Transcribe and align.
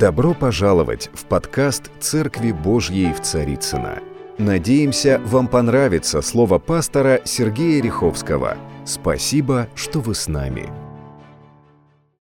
Добро 0.00 0.32
пожаловать 0.32 1.10
в 1.12 1.26
подкаст 1.26 1.90
«Церкви 2.00 2.52
Божьей 2.52 3.12
в 3.12 3.20
Царицына. 3.20 3.98
Надеемся, 4.38 5.20
вам 5.26 5.46
понравится 5.46 6.22
слово 6.22 6.58
пастора 6.58 7.20
Сергея 7.26 7.82
Риховского. 7.82 8.56
Спасибо, 8.86 9.68
что 9.74 10.00
вы 10.00 10.14
с 10.14 10.26
нами. 10.26 10.70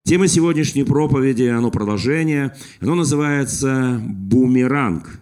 Тема 0.04 0.26
сегодняшней 0.26 0.84
проповеди, 0.84 1.48
оно 1.48 1.70
продолжение, 1.70 2.54
оно 2.80 2.94
называется 2.94 4.00
«Бумеранг». 4.02 5.20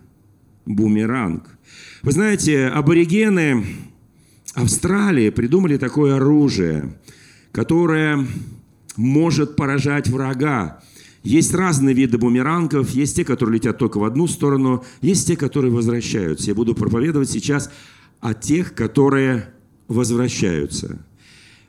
Бумеранг. 0.65 1.59
Вы 2.05 2.13
знаете, 2.13 2.69
аборигены 2.69 3.65
Австралии 4.55 5.31
придумали 5.31 5.77
такое 5.77 6.15
оружие, 6.15 6.95
которое 7.51 8.25
может 8.97 9.57
поражать 9.57 10.07
врага. 10.07 10.81
Есть 11.25 11.55
разные 11.55 11.95
виды 11.95 12.19
бумерангов, 12.19 12.91
есть 12.91 13.17
те, 13.17 13.25
которые 13.25 13.57
летят 13.57 13.79
только 13.79 13.97
в 13.97 14.05
одну 14.05 14.27
сторону, 14.27 14.85
есть 15.01 15.27
те, 15.27 15.37
которые 15.37 15.73
возвращаются. 15.73 16.49
Я 16.49 16.55
буду 16.55 16.75
проповедовать 16.75 17.31
сейчас 17.31 17.71
о 18.21 18.35
тех, 18.35 18.75
которые 18.75 19.49
возвращаются. 19.89 20.99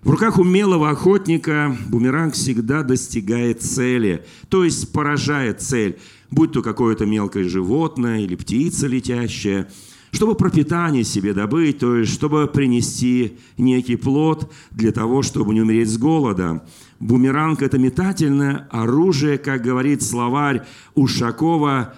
В 0.03 0.12
руках 0.12 0.38
умелого 0.38 0.89
охотника 0.89 1.76
бумеранг 1.88 2.34
всегда 2.34 2.84
достигает 2.84 3.62
цели, 3.62 4.26
то 4.49 4.65
есть 4.65 4.91
поражает 4.91 5.62
цель, 5.62 5.98
будь 6.29 6.51
то 6.51 6.62
какое-то 6.62 7.05
мелкое 7.05 7.45
животное 7.45 8.20
или 8.20 8.35
птица 8.35 8.87
летящая, 8.87 9.70
чтобы 10.12 10.35
пропитание 10.35 11.05
себе 11.05 11.34
добыть, 11.34 11.79
то 11.79 11.95
есть 11.95 12.12
чтобы 12.12 12.45
принести 12.48 13.37
некий 13.57 13.95
плод 13.95 14.51
для 14.71 14.91
того, 14.91 15.21
чтобы 15.21 15.53
не 15.53 15.62
умереть 15.62 15.90
с 15.90 15.98
голода. 15.98 16.65
Бумеранг– 16.99 17.62
это 17.63 17.77
метательное 17.77 18.67
оружие, 18.72 19.38
как 19.38 19.62
говорит 19.62 20.02
словарь 20.02 20.63
Ушакова, 20.94 21.95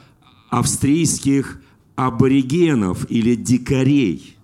австрийских 0.50 1.62
аборигенов 1.96 3.10
или 3.10 3.36
дикарей. 3.36 4.37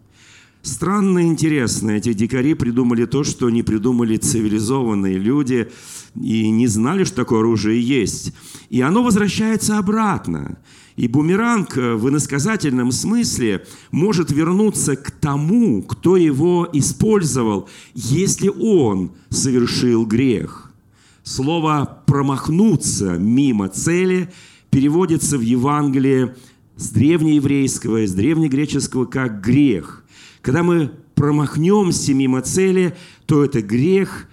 Странно 0.64 1.28
интересно, 1.28 1.92
эти 1.92 2.14
дикари 2.14 2.53
придумали 2.53 3.03
то, 3.03 3.25
что 3.25 3.50
не 3.50 3.64
придумали 3.64 4.16
цивилизованные 4.16 5.17
люди 5.17 5.70
и 6.16 6.50
не 6.50 6.67
знали, 6.67 7.03
что 7.03 7.17
такое 7.17 7.39
оружие 7.39 7.81
есть. 7.81 8.33
И 8.70 8.80
оно 8.80 9.03
возвращается 9.03 9.78
обратно. 9.78 10.58
И 10.95 11.09
бумеранг 11.09 11.78
э, 11.78 11.95
в 11.95 12.08
иносказательном 12.08 12.94
смысле 12.94 13.66
может 13.92 14.31
вернуться 14.31 14.95
к 14.95 15.11
тому, 15.11 15.81
кто 15.83 16.16
его 16.16 16.70
использовал, 16.72 17.67
если 17.94 18.48
он 18.48 19.11
совершил 19.30 20.05
грех. 20.05 20.72
Слово 21.23 22.03
«промахнуться 22.05 23.17
мимо 23.17 23.67
цели» 23.67 24.31
переводится 24.70 25.38
в 25.38 25.42
Евангелии 25.42 26.36
с 26.77 26.89
древнееврейского, 26.89 28.08
с 28.08 28.14
древнегреческого 28.14 29.03
как 29.03 29.42
«грех». 29.42 30.03
Когда 30.44 30.61
мы 30.61 30.91
промахнемся 31.16 32.13
мимо 32.13 32.41
цели, 32.41 32.95
то 33.25 33.44
это 33.44 33.63
грех 33.63 34.27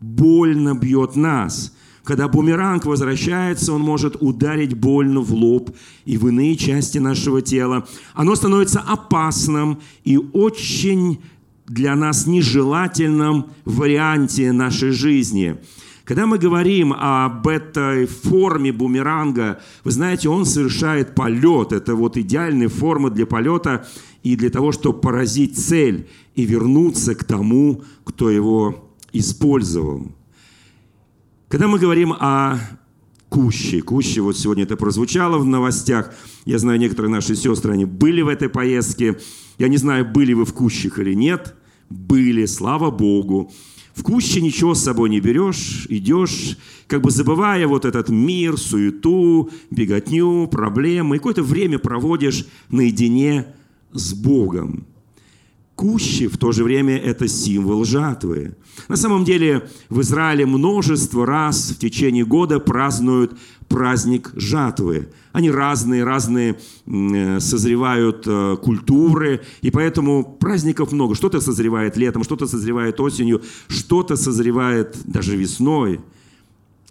больно 0.00 0.76
бьет 0.76 1.16
нас– 1.16 1.72
когда 2.06 2.28
бумеранг 2.28 2.86
возвращается, 2.86 3.72
он 3.72 3.80
может 3.80 4.16
ударить 4.20 4.74
больно 4.74 5.20
в 5.20 5.34
лоб 5.34 5.76
и 6.04 6.16
в 6.16 6.28
иные 6.28 6.54
части 6.54 6.98
нашего 6.98 7.42
тела. 7.42 7.84
Оно 8.14 8.36
становится 8.36 8.78
опасным 8.78 9.80
и 10.04 10.16
очень 10.16 11.20
для 11.66 11.96
нас 11.96 12.28
нежелательном 12.28 13.46
варианте 13.64 14.52
нашей 14.52 14.92
жизни. 14.92 15.56
Когда 16.06 16.24
мы 16.26 16.38
говорим 16.38 16.94
об 16.96 17.48
этой 17.48 18.06
форме 18.06 18.72
бумеранга, 18.72 19.60
вы 19.82 19.90
знаете, 19.90 20.28
он 20.28 20.46
совершает 20.46 21.16
полет. 21.16 21.72
Это 21.72 21.96
вот 21.96 22.16
идеальная 22.16 22.68
форма 22.68 23.10
для 23.10 23.26
полета 23.26 23.88
и 24.22 24.36
для 24.36 24.50
того, 24.50 24.70
чтобы 24.70 25.00
поразить 25.00 25.58
цель 25.58 26.08
и 26.36 26.44
вернуться 26.44 27.16
к 27.16 27.24
тому, 27.24 27.82
кто 28.04 28.30
его 28.30 28.92
использовал. 29.12 30.12
Когда 31.48 31.66
мы 31.66 31.80
говорим 31.80 32.12
о 32.12 32.60
Куще, 33.28 33.82
Куще, 33.82 34.20
вот 34.20 34.38
сегодня 34.38 34.62
это 34.62 34.76
прозвучало 34.76 35.38
в 35.38 35.44
новостях, 35.44 36.14
я 36.44 36.60
знаю, 36.60 36.78
некоторые 36.78 37.10
наши 37.10 37.34
сестры, 37.34 37.72
они 37.72 37.84
были 37.84 38.22
в 38.22 38.28
этой 38.28 38.48
поездке, 38.48 39.18
я 39.58 39.66
не 39.66 39.76
знаю, 39.76 40.04
были 40.06 40.34
вы 40.34 40.44
в 40.44 40.54
Кущах 40.54 41.00
или 41.00 41.14
нет, 41.14 41.56
были, 41.90 42.46
слава 42.46 42.92
Богу. 42.92 43.50
В 43.96 44.02
Куще 44.02 44.42
ничего 44.42 44.74
с 44.74 44.84
собой 44.84 45.08
не 45.08 45.20
берешь, 45.20 45.86
идешь, 45.88 46.58
как 46.86 47.00
бы 47.00 47.10
забывая 47.10 47.66
вот 47.66 47.86
этот 47.86 48.10
мир, 48.10 48.58
суету, 48.58 49.50
беготню, 49.70 50.48
проблемы, 50.48 51.16
и 51.16 51.18
какое-то 51.18 51.42
время 51.42 51.78
проводишь 51.78 52.46
наедине 52.68 53.46
с 53.92 54.12
Богом. 54.12 54.86
Кущи 55.76 56.26
в 56.26 56.38
то 56.38 56.52
же 56.52 56.64
время 56.64 56.96
это 56.96 57.28
символ 57.28 57.84
жатвы. 57.84 58.56
На 58.88 58.96
самом 58.96 59.24
деле 59.24 59.68
в 59.90 60.00
Израиле 60.00 60.46
множество 60.46 61.26
раз 61.26 61.70
в 61.70 61.78
течение 61.78 62.24
года 62.24 62.58
празднуют 62.58 63.38
праздник 63.68 64.32
жатвы. 64.34 65.08
Они 65.32 65.50
разные, 65.50 66.02
разные 66.02 66.58
э, 66.86 67.40
созревают 67.40 68.24
э, 68.26 68.56
культуры, 68.56 69.42
и 69.60 69.70
поэтому 69.70 70.24
праздников 70.40 70.92
много. 70.92 71.14
Что-то 71.14 71.42
созревает 71.42 71.98
летом, 71.98 72.24
что-то 72.24 72.46
созревает 72.46 72.98
осенью, 72.98 73.42
что-то 73.68 74.16
созревает 74.16 74.96
даже 75.04 75.36
весной, 75.36 76.00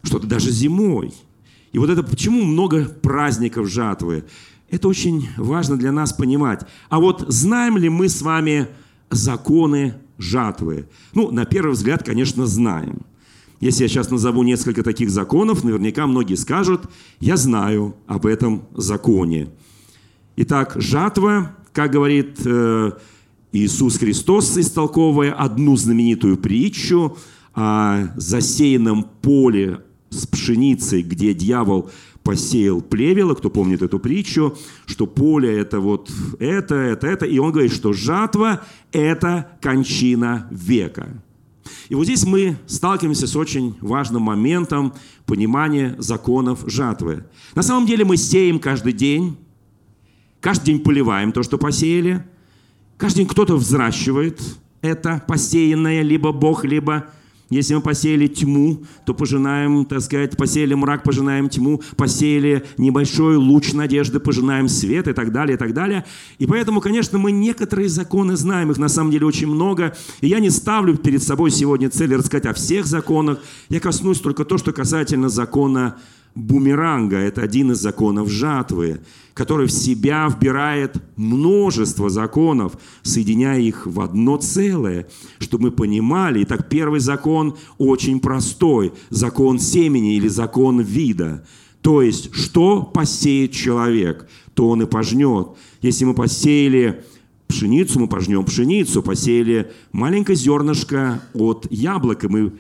что-то 0.04 0.28
даже 0.28 0.52
зимой. 0.52 1.12
И 1.72 1.80
вот 1.80 1.90
это 1.90 2.04
почему 2.04 2.44
много 2.44 2.86
праздников 2.86 3.68
жатвы? 3.68 4.26
Это 4.76 4.90
очень 4.90 5.30
важно 5.38 5.78
для 5.78 5.94
нас 5.94 6.12
понимать. 6.12 6.66
А 6.90 7.00
вот 7.00 7.24
знаем 7.30 7.78
ли 7.78 7.88
мы 7.88 8.10
с 8.10 8.22
вами 8.22 8.68
законы 9.10 9.94
жатвы? 10.18 10.90
Ну, 11.14 11.32
на 11.32 11.46
первый 11.46 11.72
взгляд, 11.72 12.04
конечно, 12.04 12.46
знаем. 12.46 13.06
Если 13.62 13.84
я 13.84 13.88
сейчас 13.88 14.12
назову 14.12 14.44
несколько 14.44 14.84
таких 14.84 15.12
законов, 15.12 15.64
наверняка 15.64 16.08
многие 16.08 16.36
скажут, 16.36 16.90
я 17.22 17.38
знаю 17.38 17.96
об 18.06 18.26
этом 18.26 18.64
законе. 18.76 19.48
Итак, 20.36 20.74
жатва, 20.76 21.56
как 21.72 21.94
говорит 21.94 22.42
э, 22.44 22.92
Иисус 23.54 23.98
Христос, 23.98 24.58
истолковывая 24.58 25.32
одну 25.32 25.78
знаменитую 25.78 26.36
притчу 26.36 27.16
о 27.54 28.10
засеянном 28.18 29.06
поле 29.22 29.80
с 30.10 30.28
пшеницей, 30.28 31.02
где 31.02 31.34
дьявол 31.34 31.90
посеял 32.26 32.82
плевело, 32.82 33.36
кто 33.36 33.52
помнит 33.52 33.84
эту 33.84 34.00
притчу, 34.00 34.58
что 34.88 35.06
поле 35.06 35.60
это 35.60 35.80
вот 35.80 36.12
это, 36.40 36.74
это, 36.74 37.06
это, 37.06 37.26
и 37.28 37.38
он 37.38 37.52
говорит, 37.52 37.72
что 37.72 37.94
жатва– 37.94 38.64
это 38.92 39.52
кончина 39.62 40.48
века. 40.50 41.22
И 41.88 41.94
вот 41.94 42.06
здесь 42.06 42.26
мы 42.26 42.58
сталкиваемся 42.66 43.28
с 43.28 43.36
очень 43.36 43.78
важным 43.80 44.24
моментом 44.24 44.96
понимания 45.28 45.96
законов 46.00 46.64
жатвы. 46.66 47.26
На 47.54 47.62
самом 47.62 47.86
деле 47.86 48.04
мы 48.06 48.18
сеем 48.18 48.58
каждый 48.58 48.94
день, 48.94 49.38
каждый 50.42 50.66
день 50.66 50.80
поливаем 50.80 51.32
то, 51.32 51.44
что 51.44 51.60
посеяли, 51.60 52.26
каждый 52.98 53.18
день 53.18 53.28
кто-то 53.28 53.56
взращивает 53.56 54.42
это 54.82 55.24
посеянное, 55.28 56.02
либо 56.02 56.32
Бог, 56.32 56.66
либо 56.66 57.06
если 57.50 57.76
мы 57.76 57.82
посеяли 57.82 58.28
тьму, 58.28 58.84
то 59.06 59.14
пожинаем, 59.14 59.86
так 59.86 60.02
сказать, 60.02 60.36
посеяли 60.36 60.74
мрак, 60.74 61.04
пожинаем 61.04 61.48
тьму, 61.48 61.82
посеяли 61.96 62.66
небольшой 62.78 63.36
луч 63.36 63.74
надежды, 63.74 64.20
пожинаем 64.20 64.68
свет 64.68 65.08
и 65.08 65.14
так 65.14 65.32
далее, 65.32 65.56
и 65.56 65.58
так 65.58 65.74
далее. 65.74 66.06
И 66.40 66.48
поэтому, 66.48 66.82
конечно, 66.82 67.20
мы 67.20 67.32
некоторые 67.32 67.88
законы 67.88 68.36
знаем, 68.36 68.72
их 68.72 68.78
на 68.78 68.90
самом 68.90 69.12
деле 69.12 69.28
очень 69.28 69.48
много. 69.48 69.96
И 70.22 70.28
я 70.28 70.40
не 70.40 70.50
ставлю 70.50 70.98
перед 70.98 71.22
собой 71.22 71.52
сегодня 71.52 71.90
цель 71.90 72.16
рассказать 72.16 72.48
о 72.48 72.54
всех 72.54 72.88
законах. 72.88 73.40
Я 73.70 73.80
коснусь 73.80 74.20
только 74.20 74.44
то, 74.44 74.58
что 74.58 74.74
касательно 74.74 75.30
закона 75.30 75.98
бумеранга. 76.36 77.18
Это 77.18 77.42
один 77.42 77.72
из 77.72 77.80
законов 77.80 78.30
жатвы, 78.30 79.00
который 79.34 79.68
в 79.68 79.72
себя 79.72 80.28
вбирает 80.28 80.98
множество 81.16 82.10
законов, 82.10 82.78
соединяя 83.02 83.60
их 83.60 83.88
в 83.88 84.02
одно 84.02 84.38
целое, 84.38 85.08
чтобы 85.40 85.66
мы 85.66 85.72
понимали. 85.72 86.44
Итак, 86.44 86.70
первый 86.70 87.00
закон 87.00 87.58
очень 87.78 88.20
простой. 88.20 88.94
Закон 89.10 89.60
семени 89.60 90.16
или 90.16 90.28
закон 90.28 90.82
вида. 90.82 91.46
То 91.82 92.02
есть, 92.02 92.34
что 92.34 92.84
посеет 92.84 93.52
человек, 93.52 94.28
то 94.54 94.70
он 94.70 94.82
и 94.82 94.86
пожнет. 94.86 95.50
Если 95.82 96.06
мы 96.06 96.14
посеяли 96.14 97.04
пшеницу, 97.48 98.00
мы 98.00 98.08
пожнем 98.08 98.44
пшеницу. 98.44 99.02
Посеяли 99.02 99.72
маленькое 99.92 100.36
зернышко 100.36 101.22
от 101.34 101.68
яблока, 101.70 102.28
мы 102.30 102.54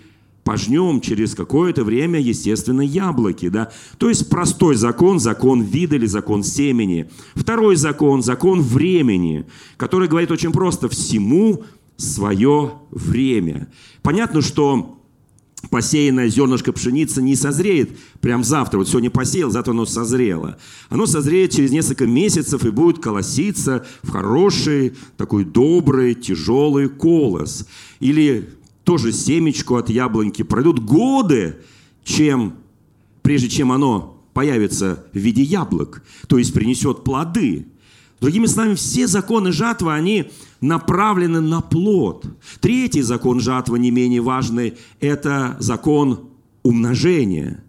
пожнем 0.45 1.01
через 1.01 1.33
какое-то 1.33 1.83
время, 1.83 2.19
естественно, 2.19 2.81
яблоки. 2.81 3.49
Да? 3.49 3.71
То 3.97 4.09
есть 4.09 4.29
простой 4.29 4.75
закон, 4.75 5.19
закон 5.19 5.63
вида 5.63 5.95
или 5.95 6.05
закон 6.05 6.43
семени. 6.43 7.09
Второй 7.33 7.75
закон, 7.75 8.21
закон 8.21 8.61
времени, 8.61 9.47
который 9.75 10.07
говорит 10.07 10.29
очень 10.29 10.51
просто, 10.51 10.87
всему 10.87 11.63
свое 11.97 12.73
время. 12.91 13.69
Понятно, 14.03 14.41
что 14.41 14.99
посеянное 15.71 16.29
зернышко 16.29 16.71
пшеницы 16.73 17.23
не 17.23 17.35
созреет 17.35 17.97
прям 18.21 18.43
завтра. 18.43 18.77
Вот 18.77 18.87
сегодня 18.87 19.09
посеял, 19.09 19.49
зато 19.49 19.71
оно 19.71 19.87
созрело. 19.87 20.57
Оно 20.89 21.07
созреет 21.07 21.51
через 21.51 21.71
несколько 21.71 22.05
месяцев 22.05 22.63
и 22.65 22.69
будет 22.69 23.01
колоситься 23.01 23.83
в 24.03 24.11
хороший, 24.11 24.93
такой 25.17 25.43
добрый, 25.43 26.13
тяжелый 26.13 26.87
колос. 26.87 27.65
Или 27.99 28.49
тоже 28.85 29.11
семечку 29.11 29.75
от 29.75 29.89
яблоньки. 29.89 30.43
Пройдут 30.43 30.79
годы, 30.79 31.57
чем, 32.05 32.55
прежде 33.21 33.49
чем 33.49 33.73
оно 33.73 34.23
появится 34.33 35.05
в 35.11 35.17
виде 35.17 35.41
яблок, 35.41 36.03
то 36.27 36.37
есть 36.37 36.53
принесет 36.53 37.03
плоды. 37.03 37.67
Другими 38.21 38.45
словами, 38.45 38.75
все 38.75 39.07
законы 39.07 39.51
жатвы, 39.51 39.93
они 39.93 40.31
направлены 40.61 41.41
на 41.41 41.61
плод. 41.61 42.25
Третий 42.61 43.01
закон 43.01 43.39
жатвы, 43.39 43.77
не 43.79 43.91
менее 43.91 44.21
важный, 44.21 44.75
это 45.01 45.57
закон 45.59 46.29
умножения. 46.63 47.63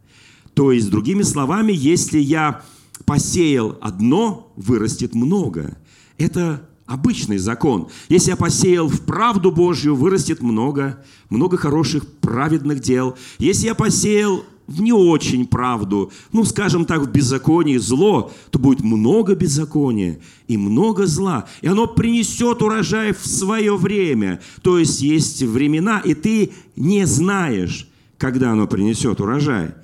То 0.55 0.73
есть, 0.73 0.91
другими 0.91 1.23
словами, 1.23 1.73
если 1.73 2.19
я 2.19 2.63
посеял 3.05 3.77
одно, 3.81 4.53
вырастет 4.57 5.15
много. 5.15 5.77
Это 6.17 6.69
обычный 6.87 7.39
закон. 7.39 7.89
Если 8.09 8.31
я 8.31 8.37
посеял 8.37 8.89
в 8.89 9.03
правду 9.03 9.51
Божью, 9.51 9.95
вырастет 9.95 10.41
много, 10.41 11.05
много 11.29 11.57
хороших 11.57 12.07
праведных 12.21 12.81
дел. 12.81 13.17
Если 13.39 13.67
я 13.67 13.75
посеял 13.75 14.45
в 14.67 14.81
не 14.81 14.93
очень 14.93 15.47
правду, 15.47 16.11
ну, 16.33 16.45
скажем 16.45 16.85
так, 16.87 17.03
в 17.03 17.11
беззаконии 17.11 17.77
зло, 17.77 18.33
то 18.51 18.59
будет 18.59 18.81
много 18.81 19.35
беззакония 19.35 20.19
и 20.49 20.57
много 20.57 21.07
зла. 21.07 21.49
И 21.61 21.67
оно 21.67 21.87
принесет 21.87 22.63
урожай 22.63 23.13
в 23.13 23.27
свое 23.27 23.77
время. 23.77 24.41
То 24.63 24.79
есть 24.79 25.01
есть 25.03 25.43
времена, 25.43 26.01
и 26.01 26.15
ты 26.15 26.53
не 26.75 27.07
знаешь, 27.07 27.89
когда 28.19 28.53
оно 28.53 28.67
принесет 28.67 29.21
урожай. 29.21 29.75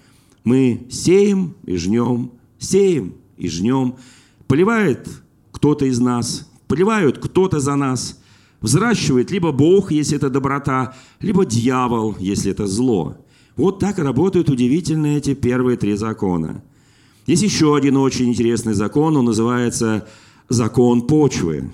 Мы 0.44 0.86
сеем 0.90 1.54
и 1.64 1.76
жнем, 1.76 2.32
сеем 2.58 3.14
и 3.36 3.48
жнем. 3.48 3.94
Поливает 4.48 5.08
кто-то 5.52 5.84
из 5.84 6.00
нас, 6.00 6.50
поливают 6.72 7.18
кто-то 7.18 7.60
за 7.60 7.76
нас. 7.76 8.18
Взращивает 8.62 9.30
либо 9.30 9.52
Бог, 9.52 9.92
если 9.92 10.16
это 10.16 10.30
доброта, 10.30 10.94
либо 11.20 11.44
дьявол, 11.44 12.16
если 12.18 12.50
это 12.50 12.66
зло. 12.66 13.18
Вот 13.56 13.78
так 13.78 13.98
работают 13.98 14.48
удивительные 14.48 15.18
эти 15.18 15.34
первые 15.34 15.76
три 15.76 15.96
закона. 15.96 16.62
Есть 17.26 17.42
еще 17.42 17.76
один 17.76 17.98
очень 17.98 18.30
интересный 18.30 18.72
закон, 18.72 19.18
он 19.18 19.26
называется 19.26 20.08
закон 20.48 21.02
почвы. 21.02 21.70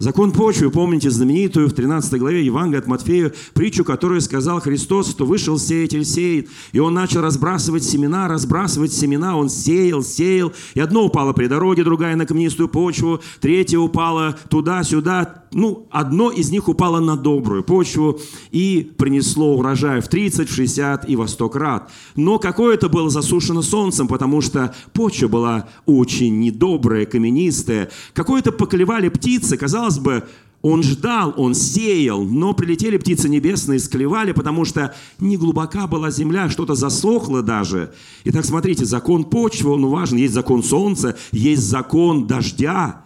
Закон 0.00 0.32
почвы, 0.32 0.70
помните 0.70 1.10
знаменитую 1.10 1.68
в 1.68 1.74
13 1.74 2.18
главе 2.18 2.42
Евангелия 2.42 2.80
от 2.80 2.86
Матфея 2.86 3.34
притчу, 3.52 3.84
которую 3.84 4.22
сказал 4.22 4.58
Христос, 4.58 5.10
что 5.10 5.26
вышел 5.26 5.58
сеятель 5.58 6.06
сеет, 6.06 6.48
и 6.72 6.78
он 6.78 6.94
начал 6.94 7.20
разбрасывать 7.20 7.84
семена, 7.84 8.26
разбрасывать 8.26 8.94
семена, 8.94 9.36
он 9.36 9.50
сеял, 9.50 10.02
сеял, 10.02 10.54
и 10.72 10.80
одно 10.80 11.04
упало 11.04 11.34
при 11.34 11.48
дороге, 11.48 11.84
другая 11.84 12.16
на 12.16 12.24
каменистую 12.24 12.70
почву, 12.70 13.20
третье 13.42 13.76
упало 13.76 14.38
туда-сюда, 14.48 15.40
ну, 15.52 15.88
одно 15.90 16.30
из 16.30 16.50
них 16.50 16.68
упало 16.68 17.00
на 17.00 17.16
добрую 17.16 17.64
почву 17.64 18.20
и 18.52 18.92
принесло 18.96 19.56
урожай 19.56 20.00
в 20.00 20.08
30, 20.08 20.48
в 20.48 20.54
60 20.54 21.08
и 21.08 21.16
во 21.16 21.26
100 21.26 21.48
крат. 21.48 21.90
Но 22.14 22.38
какое-то 22.38 22.88
было 22.88 23.10
засушено 23.10 23.62
солнцем, 23.62 24.06
потому 24.06 24.40
что 24.40 24.74
почва 24.92 25.28
была 25.28 25.68
очень 25.86 26.38
недобрая, 26.38 27.04
каменистая. 27.04 27.90
Какое-то 28.14 28.52
поклевали 28.52 29.08
птицы, 29.08 29.56
казалось 29.56 29.89
казалось 29.90 29.98
бы, 29.98 30.24
он 30.62 30.82
ждал, 30.82 31.32
он 31.38 31.54
сеял, 31.54 32.22
но 32.22 32.52
прилетели 32.52 32.98
птицы 32.98 33.30
небесные, 33.30 33.78
склевали, 33.78 34.32
потому 34.32 34.66
что 34.66 34.94
не 35.18 35.38
глубока 35.38 35.86
была 35.86 36.10
земля, 36.10 36.50
что-то 36.50 36.74
засохло 36.74 37.42
даже. 37.42 37.94
Итак, 38.24 38.44
смотрите, 38.44 38.84
закон 38.84 39.24
почвы, 39.24 39.70
он 39.70 39.86
важен. 39.86 40.18
Есть 40.18 40.34
закон 40.34 40.62
солнца, 40.62 41.16
есть 41.32 41.62
закон 41.62 42.26
дождя. 42.26 43.04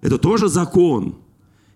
Это 0.00 0.16
тоже 0.16 0.48
закон. 0.48 1.16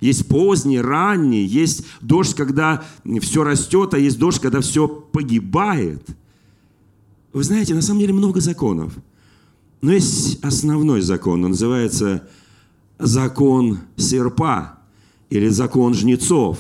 Есть 0.00 0.27
поздний, 0.29 0.81
ранний, 0.81 1.44
есть 1.44 1.85
дождь, 2.00 2.35
когда 2.35 2.83
все 3.21 3.44
растет, 3.44 3.93
а 3.94 3.99
есть 3.99 4.19
дождь, 4.19 4.41
когда 4.41 4.61
все 4.61 4.89
погибает. 4.89 6.05
Вы 7.35 7.44
знаете, 7.44 7.75
на 7.75 7.83
самом 7.83 8.00
деле 8.00 8.15
много 8.15 8.41
законов. 8.41 8.94
Но 9.83 9.93
есть 9.93 10.43
основной 10.43 11.03
закон, 11.03 11.44
он 11.44 11.50
называется 11.50 12.27
закон 13.02 13.81
серпа 13.96 14.78
или 15.28 15.49
закон 15.49 15.94
жнецов, 15.94 16.58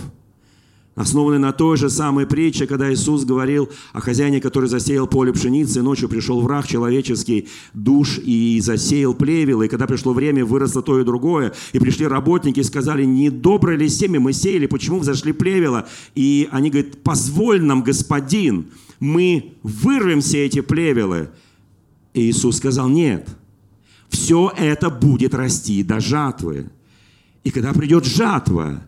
основанный 0.94 1.38
на 1.38 1.52
той 1.52 1.76
же 1.76 1.88
самой 1.88 2.26
притче, 2.26 2.66
когда 2.66 2.92
Иисус 2.92 3.24
говорил 3.24 3.70
о 3.92 4.00
хозяине, 4.00 4.40
который 4.40 4.68
засеял 4.68 5.06
поле 5.06 5.32
пшеницы, 5.32 5.78
и 5.78 5.82
ночью 5.82 6.08
пришел 6.08 6.40
враг 6.40 6.66
человеческий, 6.66 7.48
душ, 7.72 8.18
и 8.18 8.60
засеял 8.60 9.14
плевел, 9.14 9.62
и 9.62 9.68
когда 9.68 9.86
пришло 9.86 10.12
время, 10.12 10.44
выросло 10.44 10.82
то 10.82 11.00
и 11.00 11.04
другое, 11.04 11.52
и 11.72 11.78
пришли 11.78 12.06
работники 12.06 12.60
и 12.60 12.64
сказали, 12.64 13.04
не 13.04 13.30
доброе 13.30 13.76
ли 13.76 13.88
семя 13.88 14.20
мы 14.20 14.32
сеяли, 14.32 14.66
почему 14.66 14.98
взошли 14.98 15.32
плевела? 15.32 15.88
И 16.14 16.48
они 16.50 16.70
говорят, 16.70 17.02
позволь 17.02 17.62
нам, 17.62 17.82
господин, 17.82 18.66
мы 19.00 19.54
вырвем 19.62 20.20
все 20.20 20.44
эти 20.44 20.60
плевелы. 20.60 21.30
И 22.14 22.30
Иисус 22.30 22.58
сказал, 22.58 22.88
нет– 22.88 23.28
все 24.12 24.52
это 24.56 24.90
будет 24.90 25.34
расти 25.34 25.82
до 25.82 25.98
жатвы. 25.98 26.70
И 27.44 27.50
когда 27.50 27.72
придет 27.72 28.04
жатва, 28.04 28.82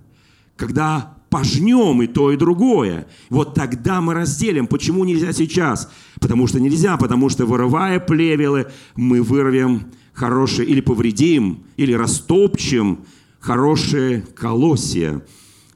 когда 0.56 1.16
пожнем 1.30 2.02
и 2.02 2.06
то, 2.06 2.30
и 2.30 2.36
другое, 2.36 3.08
вот 3.30 3.54
тогда 3.54 4.00
мы 4.00 4.14
разделим. 4.14 4.68
Почему 4.68 5.04
нельзя 5.04 5.32
сейчас? 5.32 5.90
Потому 6.20 6.46
что 6.46 6.60
нельзя, 6.60 6.96
потому 6.96 7.28
что 7.28 7.46
вырывая 7.46 7.98
плевелы, 7.98 8.68
мы 8.94 9.20
вырвем 9.22 9.86
хорошие, 10.12 10.68
или 10.68 10.80
повредим, 10.80 11.64
или 11.76 11.92
растопчем 11.94 13.00
хорошие 13.40 14.20
колосья. 14.36 15.22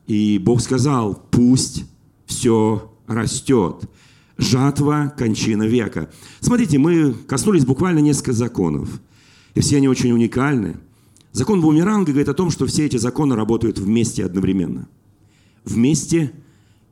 И 0.07 0.39
Бог 0.39 0.61
сказал, 0.61 1.27
пусть 1.31 1.87
все 2.27 2.93
растет. 3.09 3.91
Жатва, 4.37 5.13
кончина 5.19 5.65
века. 5.65 6.09
Смотрите, 6.39 6.79
мы 6.79 7.13
коснулись 7.27 7.65
буквально 7.65 7.99
несколько 7.99 8.33
законов. 8.33 9.01
И 9.59 9.61
все 9.61 9.79
они 9.79 9.89
очень 9.89 10.13
уникальны. 10.13 10.77
Закон 11.33 11.61
бумеранга 11.61 12.13
говорит 12.13 12.29
о 12.29 12.35
том, 12.35 12.49
что 12.49 12.65
все 12.67 12.87
эти 12.87 12.97
законы 12.97 13.35
работают 13.35 13.81
вместе 13.81 14.25
одновременно. 14.25 14.89
Вместе 15.65 16.31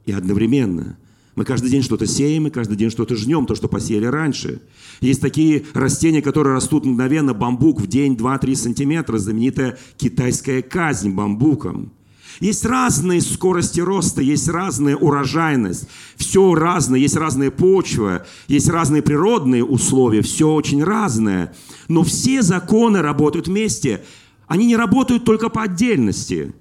и 0.05 0.11
одновременно. 0.11 0.99
Мы 1.37 1.45
каждый 1.45 1.71
день 1.71 1.83
что-то 1.83 2.07
сеем, 2.07 2.49
и 2.49 2.51
каждый 2.51 2.77
день 2.77 2.91
что-то 2.91 3.15
жнем, 3.15 3.47
то, 3.47 3.55
что 3.55 3.69
посеяли 3.69 4.07
раньше. 4.07 4.63
Есть 5.01 5.21
такие 5.21 5.65
растения, 5.75 6.23
которые 6.23 6.55
растут 6.55 6.85
мгновенно, 6.87 7.35
бамбук 7.35 7.81
в 7.81 7.87
день 7.87 8.15
2-3 8.15 8.57
сантиметра, 8.57 9.17
знаменитая 9.19 9.79
китайская 9.97 10.61
казнь 10.61 11.13
бамбуком. 11.13 11.93
Есть 12.41 12.65
разные 12.65 13.21
скорости 13.21 13.81
роста, 13.81 14.23
есть 14.23 14.49
разная 14.49 14.97
урожайность. 14.97 15.89
Все 16.17 16.55
разное, 16.55 17.01
есть 17.01 17.17
разная 17.17 17.51
почва, 17.51 18.27
есть 18.49 18.69
разные 18.69 19.03
природные 19.03 19.65
условия, 19.65 20.23
все 20.23 20.53
очень 20.53 20.85
разное. 20.85 21.55
Но 21.89 22.03
все 22.03 22.43
законы 22.43 23.03
работают 23.03 23.49
вместе. 23.49 24.05
Они 24.47 24.67
не 24.67 24.77
работают 24.77 25.25
только 25.25 25.49
по 25.49 25.63
отдельности. 25.63 26.55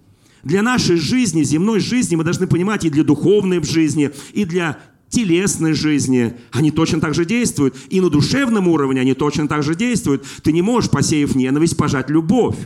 Для 0.44 0.62
нашей 0.62 0.98
жизни, 0.98 1.44
земной 1.44 1.79
жизни, 1.79 2.15
мы 2.15 2.24
должны 2.24 2.48
понимать 2.48 2.86
и 2.86 2.89
для 2.89 3.03
духовной 3.03 3.63
жизни, 3.63 4.12
и 4.34 4.46
для 4.46 4.77
телесной 5.10 5.74
жизни, 5.74 6.36
они 6.51 6.72
точно 6.72 7.00
так 7.00 7.13
же 7.13 7.25
действуют. 7.25 7.75
И 7.89 8.01
на 8.01 8.10
душевном 8.10 8.67
уровне 8.67 9.01
они 9.01 9.13
точно 9.13 9.48
так 9.48 9.63
же 9.63 9.75
действуют. 9.75 10.25
Ты 10.44 10.51
не 10.51 10.62
можешь, 10.62 10.89
посеяв 10.89 11.36
ненависть, 11.36 11.77
пожать 11.77 12.10
любовь. 12.10 12.58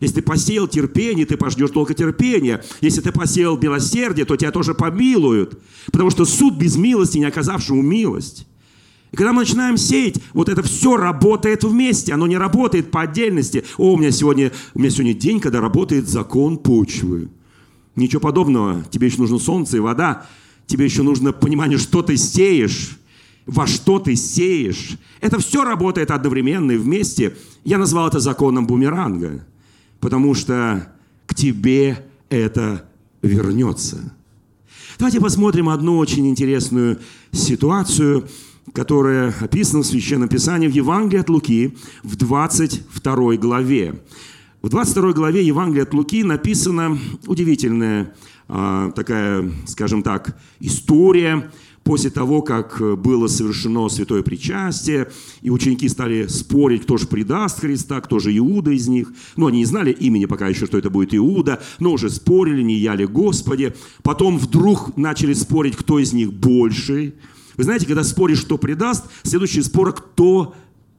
Если 0.00 0.16
ты 0.16 0.22
посеял 0.22 0.68
терпение, 0.68 1.26
ты 1.26 1.36
пождешь 1.36 1.70
только 1.70 1.94
терпения. 1.94 2.62
Если 2.80 3.00
ты 3.00 3.10
посеял 3.10 3.58
милосердие, 3.58 4.24
то 4.24 4.36
тебя 4.36 4.52
тоже 4.52 4.74
помилуют. 4.74 5.60
Потому 5.86 6.10
что 6.10 6.24
суд 6.24 6.54
без 6.54 6.76
милости, 6.76 7.18
не 7.18 7.24
оказавшему 7.24 7.82
милость. 7.82 8.46
И 9.10 9.16
когда 9.16 9.32
мы 9.32 9.40
начинаем 9.40 9.76
сеять, 9.76 10.16
вот 10.34 10.48
это 10.48 10.62
все 10.62 10.96
работает 10.96 11.64
вместе, 11.64 12.12
оно 12.12 12.26
не 12.26 12.36
работает 12.36 12.90
по 12.90 13.02
отдельности. 13.02 13.64
О, 13.78 13.94
у 13.94 13.96
меня 13.96 14.10
сегодня, 14.10 14.52
у 14.74 14.80
меня 14.80 14.90
сегодня 14.90 15.14
день, 15.14 15.40
когда 15.40 15.60
работает 15.60 16.08
закон 16.08 16.58
почвы. 16.58 17.28
Ничего 17.96 18.20
подобного. 18.20 18.84
Тебе 18.90 19.08
еще 19.08 19.18
нужно 19.18 19.38
солнце 19.38 19.78
и 19.78 19.80
вода. 19.80 20.26
Тебе 20.66 20.84
еще 20.84 21.02
нужно 21.02 21.32
понимание, 21.32 21.78
что 21.78 22.02
ты 22.02 22.18
сеешь, 22.18 22.98
во 23.46 23.66
что 23.66 23.98
ты 23.98 24.14
сеешь. 24.14 24.98
Это 25.20 25.40
все 25.40 25.64
работает 25.64 26.10
одновременно 26.10 26.72
и 26.72 26.76
вместе. 26.76 27.34
Я 27.64 27.78
назвал 27.78 28.06
это 28.08 28.20
законом 28.20 28.66
бумеранга 28.66 29.44
потому 30.00 30.34
что 30.34 30.92
к 31.26 31.34
тебе 31.34 32.06
это 32.28 32.88
вернется. 33.22 34.14
Давайте 34.98 35.20
посмотрим 35.20 35.68
одну 35.68 35.98
очень 35.98 36.28
интересную 36.28 36.98
ситуацию, 37.32 38.26
которая 38.72 39.34
описана 39.40 39.82
в 39.82 39.86
Священном 39.86 40.28
Писании 40.28 40.68
в 40.68 40.74
Евангелии 40.74 41.20
от 41.20 41.28
Луки 41.28 41.76
в 42.02 42.16
22 42.16 43.36
главе. 43.36 44.02
В 44.60 44.68
22 44.68 45.12
главе 45.12 45.46
Евангелия 45.46 45.84
от 45.84 45.94
Луки 45.94 46.24
написана 46.24 46.98
удивительная 47.26 48.12
а, 48.48 48.90
такая, 48.92 49.50
скажем 49.66 50.02
так, 50.02 50.36
история 50.58 51.50
после 51.88 52.10
того, 52.10 52.42
как 52.42 52.82
было 53.00 53.28
совершено 53.28 53.88
святое 53.88 54.22
причастие, 54.22 55.10
и 55.40 55.48
ученики 55.48 55.88
стали 55.88 56.26
спорить, 56.26 56.82
кто 56.82 56.98
же 56.98 57.06
предаст 57.06 57.60
Христа, 57.60 58.02
кто 58.02 58.18
же 58.18 58.36
Иуда 58.36 58.72
из 58.72 58.88
них. 58.88 59.10
Ну, 59.36 59.46
они 59.46 59.60
не 59.60 59.64
знали 59.64 59.90
имени 59.90 60.26
пока 60.26 60.48
еще, 60.48 60.66
что 60.66 60.76
это 60.76 60.90
будет 60.90 61.14
Иуда, 61.14 61.62
но 61.78 61.92
уже 61.92 62.10
спорили, 62.10 62.60
не 62.60 62.74
я 62.74 62.94
ли 62.94 63.06
Господи. 63.06 63.74
Потом 64.02 64.36
вдруг 64.36 64.98
начали 64.98 65.32
спорить, 65.32 65.76
кто 65.76 65.98
из 65.98 66.12
них 66.12 66.30
больший. 66.30 67.14
Вы 67.56 67.64
знаете, 67.64 67.86
когда 67.86 68.04
споришь, 68.04 68.42
кто 68.42 68.58
предаст, 68.58 69.06
следующий 69.22 69.62
спор, 69.62 69.94
кто 69.94 70.54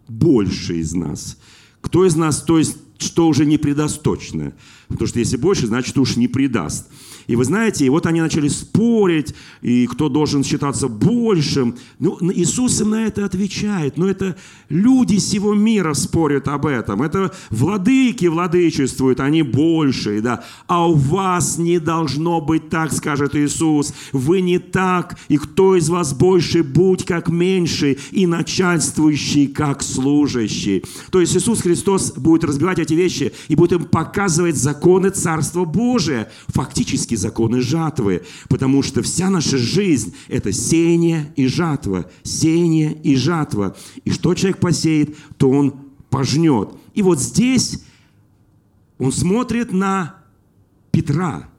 больше 0.08 0.80
из 0.80 0.96
нас. 0.96 1.38
Кто 1.82 2.04
из 2.04 2.16
нас, 2.16 2.42
то 2.42 2.58
есть, 2.58 2.78
что 2.98 3.28
уже 3.28 3.46
не 3.46 3.60
предаст 3.60 4.02
точно. 4.02 4.54
Потому 4.88 5.08
что 5.08 5.20
если 5.20 5.38
больше, 5.38 5.68
значит, 5.68 6.00
уж 6.00 6.16
не 6.16 6.28
предаст. 6.28 6.88
И 7.30 7.36
вы 7.36 7.46
знаете, 7.46 7.86
и 7.86 7.90
вот 7.90 8.08
они 8.08 8.22
начали 8.22 8.48
спорить, 8.48 9.36
и 9.62 9.86
кто 9.86 10.10
должен 10.10 10.44
считаться 10.44 10.88
большим. 10.88 11.78
Ну, 12.00 12.18
Иисус 12.34 12.82
им 12.82 12.90
на 12.90 13.06
это 13.06 13.24
отвечает. 13.24 13.98
Но 13.98 14.10
это 14.10 14.36
люди 14.68 15.20
всего 15.20 15.54
мира 15.54 15.94
спорят 15.94 16.48
об 16.48 16.66
этом. 16.66 17.04
Это 17.04 17.32
владыки 17.52 18.26
владычествуют, 18.26 19.20
они 19.20 19.44
большие, 19.44 20.22
да. 20.22 20.44
А 20.66 20.90
у 20.90 20.96
вас 20.96 21.60
не 21.60 21.80
должно 21.80 22.42
быть 22.42 22.70
так, 22.70 22.92
скажет 22.92 23.36
Иисус. 23.36 23.94
Вы 24.12 24.42
не 24.42 24.58
так, 24.58 25.16
и 25.28 25.38
кто 25.38 25.76
из 25.76 25.88
вас 25.88 26.16
больше, 26.16 26.64
будь 26.64 27.06
как 27.06 27.30
меньший, 27.30 28.00
и 28.10 28.26
начальствующий, 28.26 29.46
как 29.46 29.84
служащий. 29.84 30.84
То 31.12 31.22
есть 31.22 31.38
Иисус 31.38 31.62
Христос 31.62 32.14
будет 32.14 32.44
разбивать 32.44 32.80
эти 32.80 32.96
вещи 32.96 33.34
и 33.50 33.54
будет 33.54 33.74
им 33.74 33.84
показывать 33.86 34.58
законы 34.58 35.12
Царства 35.12 35.66
Божия. 35.66 36.32
Фактически 36.48 37.19
законы 37.20 37.62
жатвы, 37.62 38.24
потому 38.48 38.82
что 38.82 39.02
вся 39.02 39.30
наша 39.30 39.58
жизнь– 39.58 40.16
это 40.28 40.52
сеяние 40.52 41.32
и 41.36 41.48
жатва, 41.48 42.10
сеяние 42.24 43.00
и 43.04 43.16
жатва. 43.16 43.76
И 44.06 44.12
что 44.12 44.34
человек 44.34 44.60
посеет, 44.60 45.16
то 45.38 45.50
он 45.50 45.76
пожнет. 46.10 46.70
И 46.94 47.02
вот 47.02 47.20
здесь 47.20 47.84
он 48.98 49.12
смотрит 49.12 49.72
на 49.72 50.16
Петра, 50.92 51.50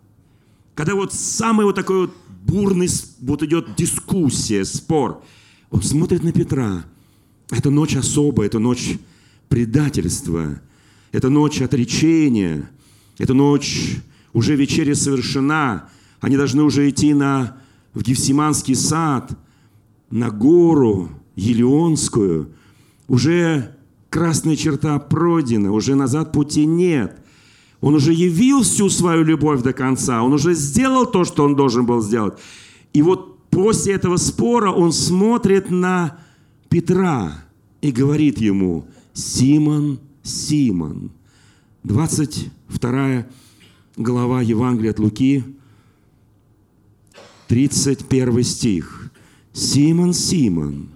когда 0.74 0.94
вот 0.94 1.12
самый 1.12 1.66
вот 1.66 1.74
такой 1.74 2.06
вот 2.06 2.14
бурный, 2.44 2.88
вот 3.20 3.42
идет 3.42 3.76
дискуссия, 3.76 4.64
спор, 4.64 5.22
он 5.70 5.82
смотрит 5.82 6.22
на 6.22 6.32
Петра. 6.32 6.84
Это 7.50 7.70
ночь 7.70 7.96
особая, 7.96 8.46
это 8.46 8.58
ночь 8.58 8.98
предательства, 9.48 10.60
это 11.12 11.28
ночь 11.28 11.60
отречения, 11.60 12.70
это 13.18 13.34
ночь 13.34 13.96
уже 14.32 14.56
вечеря 14.56 14.94
совершена, 14.94 15.88
они 16.20 16.36
должны 16.36 16.62
уже 16.62 16.88
идти 16.88 17.14
на, 17.14 17.56
в 17.94 18.02
Гефсиманский 18.02 18.74
сад, 18.74 19.36
на 20.10 20.30
гору 20.30 21.10
Елеонскую. 21.36 22.50
Уже 23.08 23.76
красная 24.08 24.56
черта 24.56 24.98
пройдена, 24.98 25.72
уже 25.72 25.94
назад 25.94 26.32
пути 26.32 26.66
нет. 26.66 27.16
Он 27.80 27.94
уже 27.94 28.12
явил 28.12 28.62
всю 28.62 28.90
свою 28.90 29.24
любовь 29.24 29.62
до 29.62 29.72
конца, 29.72 30.22
он 30.22 30.34
уже 30.34 30.54
сделал 30.54 31.06
то, 31.06 31.24
что 31.24 31.44
он 31.44 31.56
должен 31.56 31.86
был 31.86 32.02
сделать. 32.02 32.34
И 32.92 33.00
вот 33.00 33.48
после 33.48 33.94
этого 33.94 34.16
спора 34.16 34.70
он 34.70 34.92
смотрит 34.92 35.70
на 35.70 36.18
Петра 36.68 37.44
и 37.80 37.90
говорит 37.90 38.38
ему, 38.38 38.86
Симон, 39.14 39.98
Симон. 40.22 41.10
22 41.84 43.26
глава 43.96 44.42
Евангелия 44.42 44.92
от 44.92 44.98
Луки, 44.98 45.44
31 47.48 48.44
стих. 48.44 49.10
Симон, 49.52 50.14
Симон. 50.14 50.88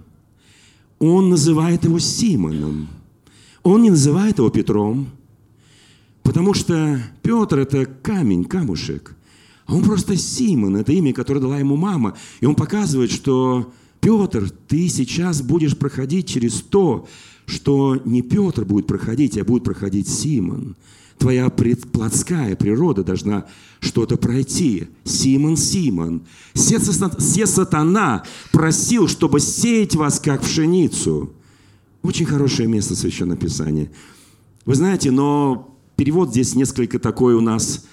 Он 0.99 1.29
называет 1.29 1.83
его 1.83 1.99
Симоном. 1.99 2.87
Он 3.63 3.81
не 3.81 3.89
называет 3.89 4.37
его 4.37 4.49
Петром, 4.49 5.09
потому 6.23 6.53
что 6.53 7.01
Петр– 7.21 7.59
это 7.59 7.85
камень, 7.85 8.45
камушек. 8.45 9.15
А 9.65 9.75
он 9.75 9.83
просто 9.83 10.15
Симон, 10.15 10.77
это 10.77 10.93
имя, 10.93 11.13
которое 11.13 11.41
дала 11.41 11.59
ему 11.59 11.75
мама. 11.75 12.15
И 12.39 12.45
он 12.45 12.55
показывает, 12.55 13.11
что 13.11 13.73
Петр, 13.99 14.49
ты 14.67 14.87
сейчас 14.87 15.41
будешь 15.41 15.77
проходить 15.77 16.29
через 16.29 16.61
то, 16.61 17.07
что 17.47 17.99
не 18.05 18.21
Петр 18.21 18.63
будет 18.63 18.87
проходить, 18.87 19.37
а 19.37 19.43
будет 19.43 19.63
проходить 19.63 20.07
Симон. 20.07 20.75
Твоя 21.17 21.49
плотская 21.49 22.55
природа 22.55 23.03
должна 23.03 23.45
что-то 23.79 24.17
пройти. 24.17 24.89
Симон, 25.03 25.57
Симон, 25.57 26.23
все 26.53 27.47
сатана 27.47 28.23
просил, 28.51 29.07
чтобы 29.07 29.39
сеять 29.39 29.95
вас, 29.95 30.19
как 30.19 30.41
пшеницу. 30.41 31.33
Очень 32.01 32.25
хорошее 32.25 32.67
место 32.67 32.95
Священного 32.95 33.39
Писания. 33.39 33.91
Вы 34.65 34.75
знаете, 34.75 35.11
но 35.11 35.75
перевод 35.95 36.31
здесь 36.31 36.53
несколько 36.53 36.99
такой 36.99 37.33
у 37.35 37.41
нас 37.41 37.85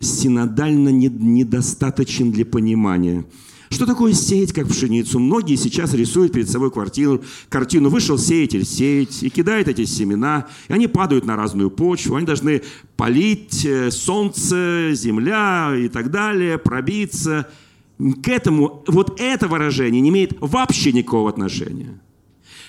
синодально 0.00 0.90
недостаточен 0.90 2.30
для 2.30 2.46
понимания– 2.46 3.24
что 3.70 3.86
такое 3.86 4.14
сеять, 4.14 4.52
как 4.52 4.68
пшеницу? 4.68 5.18
Многие 5.18 5.56
сейчас 5.56 5.92
рисуют 5.92 6.32
перед 6.32 6.48
собой 6.48 6.70
квартиру, 6.70 7.22
картину. 7.48 7.90
Вышел 7.90 8.16
сеятель 8.16 8.64
сеять 8.64 9.22
и 9.22 9.28
кидает 9.28 9.68
эти 9.68 9.84
семена. 9.84 10.46
И 10.68 10.72
они 10.72 10.86
падают 10.86 11.26
на 11.26 11.36
разную 11.36 11.70
почву. 11.70 12.16
Они 12.16 12.26
должны 12.26 12.62
полить 12.96 13.64
э, 13.64 13.90
солнце, 13.90 14.90
земля 14.94 15.74
и 15.76 15.88
так 15.88 16.10
далее, 16.10 16.56
пробиться. 16.56 17.48
К 18.22 18.28
этому 18.28 18.84
вот 18.86 19.20
это 19.20 19.48
выражение 19.48 20.00
не 20.00 20.08
имеет 20.08 20.36
вообще 20.40 20.92
никакого 20.92 21.28
отношения. 21.28 22.00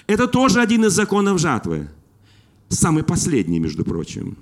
Это 0.07 0.27
тоже 0.27 0.59
один 0.59 0.85
из 0.85 0.93
законов 0.93 1.39
жатвы. 1.39 1.89
Самый 2.67 3.03
последний, 3.03 3.59
между 3.59 3.85
прочим. 3.85 4.37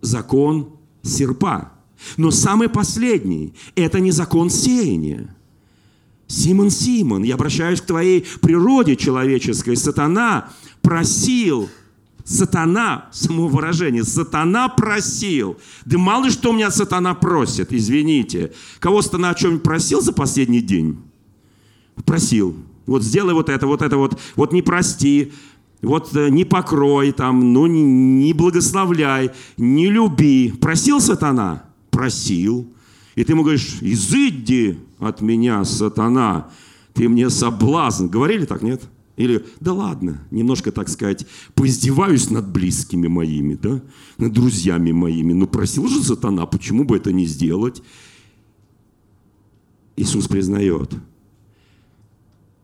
Закон 0.00 0.76
серпа. 1.02 1.72
Но 2.16 2.30
самый 2.30 2.68
последний– 2.68 3.54
это 3.74 4.00
не 4.00 4.10
закон 4.10 4.50
сеяния. 4.50 5.34
Симон, 6.32 6.70
Симон, 6.70 7.22
я 7.24 7.34
обращаюсь 7.34 7.82
к 7.82 7.86
твоей 7.86 8.24
природе 8.40 8.96
человеческой. 8.96 9.76
Сатана 9.76 10.48
просил, 10.80 11.68
сатана, 12.24 13.10
само 13.12 13.48
выражение, 13.48 14.02
сатана 14.02 14.70
просил. 14.70 15.58
Да 15.84 15.98
мало 15.98 16.24
ли 16.24 16.30
что 16.30 16.50
у 16.50 16.52
меня 16.54 16.70
сатана 16.70 17.12
просит, 17.14 17.70
извините. 17.72 18.52
Кого 18.80 19.02
сатана 19.02 19.30
о 19.30 19.34
чем 19.34 19.60
просил 19.60 20.00
за 20.00 20.14
последний 20.14 20.62
день? 20.62 20.96
Просил. 22.06 22.56
Вот 22.86 23.02
сделай 23.02 23.34
вот 23.34 23.50
это, 23.50 23.66
вот 23.66 23.82
это 23.82 23.98
вот, 23.98 24.18
вот 24.34 24.54
не 24.54 24.62
прости, 24.62 25.32
вот 25.82 26.16
э, 26.16 26.30
не 26.30 26.46
покрой 26.46 27.12
там, 27.12 27.52
ну 27.52 27.66
не, 27.66 27.82
не 27.82 28.32
благословляй, 28.32 29.32
не 29.58 29.90
люби. 29.90 30.50
Просил 30.62 30.98
сатана? 30.98 31.64
Просил. 31.90 32.72
И 33.16 33.24
ты 33.24 33.32
ему 33.32 33.42
говоришь, 33.42 33.76
изыди 33.82 34.78
от 35.02 35.20
меня, 35.20 35.64
сатана, 35.64 36.50
ты 36.94 37.08
мне 37.08 37.30
соблазн. 37.30 38.06
Говорили 38.06 38.44
так, 38.44 38.62
нет? 38.62 38.82
Или, 39.16 39.44
да 39.60 39.72
ладно, 39.74 40.22
немножко, 40.30 40.72
так 40.72 40.88
сказать, 40.88 41.26
поиздеваюсь 41.54 42.30
над 42.30 42.50
близкими 42.50 43.08
моими, 43.08 43.54
да, 43.54 43.82
над 44.16 44.32
друзьями 44.32 44.92
моими. 44.92 45.32
Ну, 45.32 45.46
просил 45.46 45.86
же 45.88 46.02
сатана, 46.02 46.46
почему 46.46 46.84
бы 46.84 46.96
это 46.96 47.12
не 47.12 47.26
сделать? 47.26 47.82
Иисус 49.96 50.28
признает, 50.28 50.94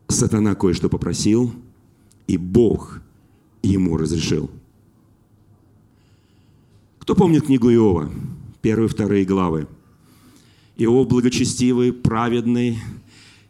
сатана 0.09 0.55
кое-что 0.55 0.89
попросил, 0.89 1.53
и 2.27 2.39
Бог 2.39 3.03
ему 3.63 3.99
разрешил. 3.99 4.51
Кто 6.99 7.15
помнит 7.15 7.45
книгу 7.45 7.71
Иова? 7.71 8.11
Первые, 8.63 8.89
вторые 8.89 9.25
главы. 9.25 9.69
Иов 10.81 11.09
благочестивый, 11.09 11.93
праведный, 11.93 12.79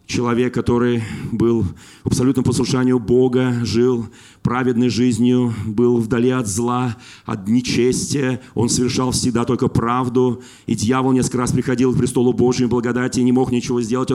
человек, 0.07 0.55
который 0.55 1.03
был 1.31 1.63
в 2.03 2.07
абсолютном 2.07 2.43
послушанию 2.43 2.99
Бога, 2.99 3.53
жил 3.65 4.07
праведной 4.43 4.89
жизнью, 4.89 5.53
был 5.67 5.99
вдали 5.99 6.31
от 6.31 6.47
зла, 6.47 6.97
от 7.27 7.47
нечестия. 7.47 8.41
Он 8.55 8.71
совершал 8.71 9.11
всегда 9.11 9.45
только 9.45 9.69
правду. 9.69 10.43
И 10.65 10.75
дьявол 10.75 11.13
несколько 11.13 11.37
раз 11.37 11.53
приходил 11.53 11.95
к 11.95 11.99
престолу 11.99 12.33
Божьей 12.33 12.67
благодати 12.67 13.21
и 13.21 13.25
не 13.25 13.33
мог 13.33 13.53
ничего 13.53 13.83
сделать. 13.83 14.09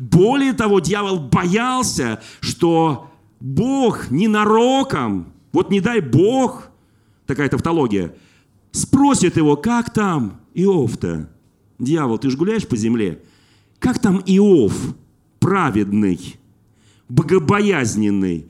Более 0.00 0.52
того, 0.52 0.80
дьявол 0.80 1.20
боялся, 1.20 2.20
что 2.40 3.12
Бог 3.38 4.10
ненароком, 4.10 5.32
вот 5.52 5.70
не 5.70 5.80
дай 5.80 6.00
Бог, 6.00 6.68
такая 7.26 7.48
тавтология, 7.48 8.16
спросит 8.72 9.36
его, 9.36 9.56
как 9.56 9.92
там 9.92 10.40
Иов-то? 10.54 11.30
Дьявол, 11.80 12.18
ты 12.18 12.30
же 12.30 12.36
гуляешь 12.36 12.68
по 12.68 12.76
земле. 12.76 13.22
Как 13.78 13.98
там 13.98 14.22
Иов, 14.26 14.74
праведный, 15.40 16.36
богобоязненный, 17.08 18.46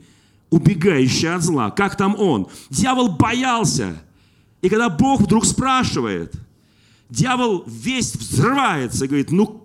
убегающий 0.49 1.33
от 1.33 1.41
зла? 1.41 1.71
Как 1.71 1.95
там 1.95 2.15
он? 2.19 2.49
Дьявол 2.69 3.15
боялся. 3.15 4.03
И 4.61 4.67
когда 4.67 4.89
Бог 4.89 5.21
вдруг 5.21 5.45
спрашивает, 5.45 6.35
дьявол 7.09 7.63
весь 7.65 8.13
взрывается 8.13 9.05
и 9.05 9.07
говорит, 9.07 9.31
ну, 9.31 9.57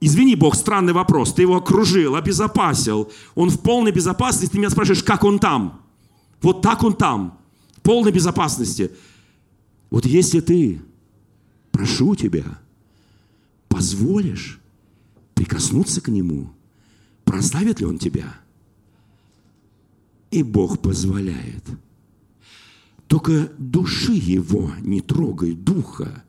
Извини, 0.00 0.36
Бог, 0.36 0.54
странный 0.54 0.92
вопрос. 0.92 1.34
Ты 1.34 1.42
его 1.42 1.56
окружил, 1.56 2.14
обезопасил. 2.14 3.10
Он 3.34 3.50
в 3.50 3.60
полной 3.60 3.90
безопасности. 3.90 4.52
Ты 4.52 4.58
меня 4.58 4.70
спрашиваешь, 4.70 5.02
как 5.02 5.24
он 5.24 5.40
там? 5.40 5.82
Вот 6.40 6.62
так 6.62 6.84
он 6.84 6.94
там. 6.94 7.36
В 7.78 7.80
полной 7.80 8.12
безопасности. 8.12 8.92
Вот 9.90 10.06
если 10.06 10.38
ты, 10.38 10.80
прошу 11.78 12.16
тебя, 12.16 12.58
позволишь 13.68 14.58
прикоснуться 15.34 16.00
к 16.00 16.08
нему, 16.08 16.50
прославит 17.24 17.78
ли 17.78 17.86
он 17.86 17.98
тебя? 17.98 18.34
И 20.32 20.42
Бог 20.42 20.80
позволяет. 20.80 21.64
Только 23.06 23.52
души 23.58 24.14
его 24.14 24.72
не 24.80 25.00
трогай, 25.00 25.52
духа. 25.52 26.24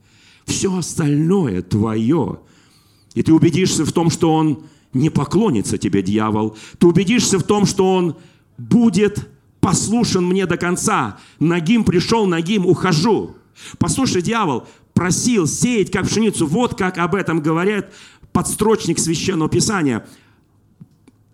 Все 0.46 0.77
остальное 0.77 1.63
твое. 1.63 2.41
И 3.15 3.24
ты 3.24 3.34
убедишься 3.34 3.86
в 3.86 3.91
том, 3.91 4.12
что 4.12 4.32
он 4.32 4.65
не 4.94 5.10
поклонится 5.10 5.79
тебе, 5.79 6.03
дьявол. 6.03 6.56
Ты 6.77 6.86
убедишься 6.86 7.39
в 7.39 7.44
том, 7.44 7.65
что 7.65 7.91
он 7.91 8.15
будет 8.60 9.27
послушен 9.62 10.25
мне 10.25 10.46
до 10.46 10.58
конца. 10.58 11.18
Нагим 11.39 11.84
пришел, 11.86 12.27
Нагим 12.27 12.68
ухожу. 12.68 13.36
Послушай, 13.77 14.22
дьявол 14.22 14.68
просил 15.00 15.48
сеять 15.48 15.91
как 15.91 16.08
пшеницу. 16.08 16.46
Вот 16.46 16.77
как 16.77 16.98
об 16.98 17.15
этом 17.15 17.39
говорят 17.41 17.94
подстрочник 18.34 19.00
Священного 19.00 19.50
Писания. 19.50 20.06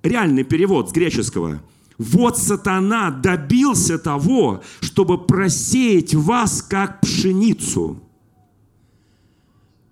Реальный 0.04 0.44
перевод 0.44 0.92
с 0.92 0.94
греческого. 0.94 1.64
Вот 1.98 2.38
сатана 2.38 3.10
добился 3.10 3.98
того, 3.98 4.62
чтобы 4.82 5.18
просеять 5.26 6.14
вас 6.14 6.62
как 6.62 7.02
пшеницу. 7.02 8.04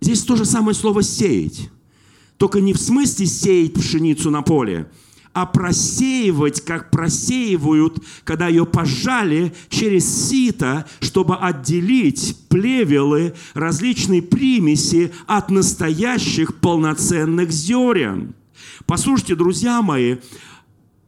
Здесь 0.00 0.22
то 0.22 0.36
же 0.36 0.44
самое 0.44 0.76
слово 0.76 1.02
«сеять». 1.02 1.68
Только 2.36 2.60
не 2.60 2.74
в 2.74 2.78
смысле 2.78 3.26
сеять 3.26 3.74
пшеницу 3.74 4.30
на 4.30 4.42
поле– 4.42 4.88
а 5.34 5.46
просеивать, 5.46 6.60
как 6.62 6.90
просеивают, 6.90 7.98
когда 8.22 8.46
ее 8.48 8.64
пожали 8.64 9.52
через 9.68 10.28
сито, 10.28 10.86
чтобы 11.00 11.36
отделить 11.36 12.36
плевелы, 12.48 13.34
различные 13.52 14.22
примеси 14.22 15.12
от 15.26 15.50
настоящих 15.50 16.60
полноценных 16.60 17.50
зерен. 17.50 18.34
Послушайте, 18.86 19.34
друзья 19.34 19.82
мои, 19.82 20.16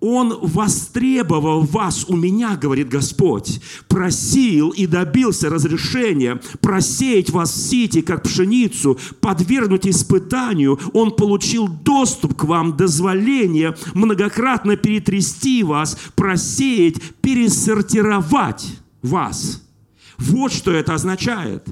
он 0.07 0.39
востребовал 0.41 1.63
вас 1.63 2.05
у 2.09 2.17
меня, 2.17 2.57
говорит 2.57 2.89
Господь, 2.89 3.61
просил 3.89 4.71
и 4.71 4.87
добился 4.87 5.51
разрешения 5.51 6.41
просеять 6.61 7.31
вас 7.31 7.53
в 7.53 7.57
сити, 7.57 8.03
как 8.03 8.23
пшеницу, 8.23 8.99
подвергнуть 9.21 9.87
испытанию. 9.87 10.79
Он 10.93 11.11
получил 11.11 11.67
доступ 11.67 12.37
к 12.37 12.45
вам, 12.45 12.77
дозволение 12.77 13.77
многократно 13.95 14.77
перетрясти 14.77 15.65
вас, 15.65 15.99
просеять, 16.15 17.03
пересортировать 17.21 18.67
вас. 19.03 19.63
Вот 20.19 20.53
что 20.53 20.71
это 20.71 20.95
означает. 20.95 21.67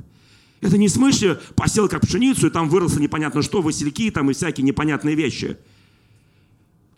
Это 0.60 0.76
не 0.76 0.88
в 0.88 0.90
смысле 0.90 1.38
посел 1.54 1.88
как 1.88 2.02
пшеницу, 2.02 2.48
и 2.48 2.50
там 2.50 2.68
выросло 2.68 2.98
непонятно 2.98 3.42
что, 3.42 3.62
васильки 3.62 4.10
там 4.10 4.30
и 4.30 4.34
всякие 4.34 4.64
непонятные 4.64 5.14
вещи. 5.14 5.56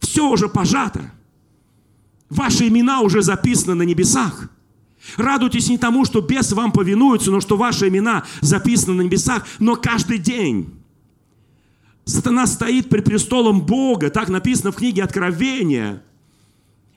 Все 0.00 0.31
уже 0.31 0.49
пожато. 0.49 1.12
Ваши 2.28 2.68
имена 2.68 3.00
уже 3.00 3.23
записаны 3.23 3.75
на 3.75 3.83
небесах. 3.83 4.49
Радуйтесь 5.16 5.68
не 5.68 5.78
тому, 5.78 6.04
что 6.04 6.21
бес 6.21 6.52
вам 6.52 6.73
повинуется, 6.73 7.30
но 7.30 7.40
что 7.40 7.56
ваши 7.56 7.88
имена 7.88 8.25
записаны 8.40 8.95
на 8.95 9.02
небесах, 9.02 9.47
но 9.59 9.76
каждый 9.76 10.18
день. 10.18 10.75
Сатана 12.04 12.47
стоит 12.47 12.88
при 12.88 13.00
престолом 13.00 13.62
Бога, 13.62 14.11
так 14.11 14.28
написано 14.28 14.73
в 14.73 14.76
книге 14.76 15.02
Откровения, 15.04 16.02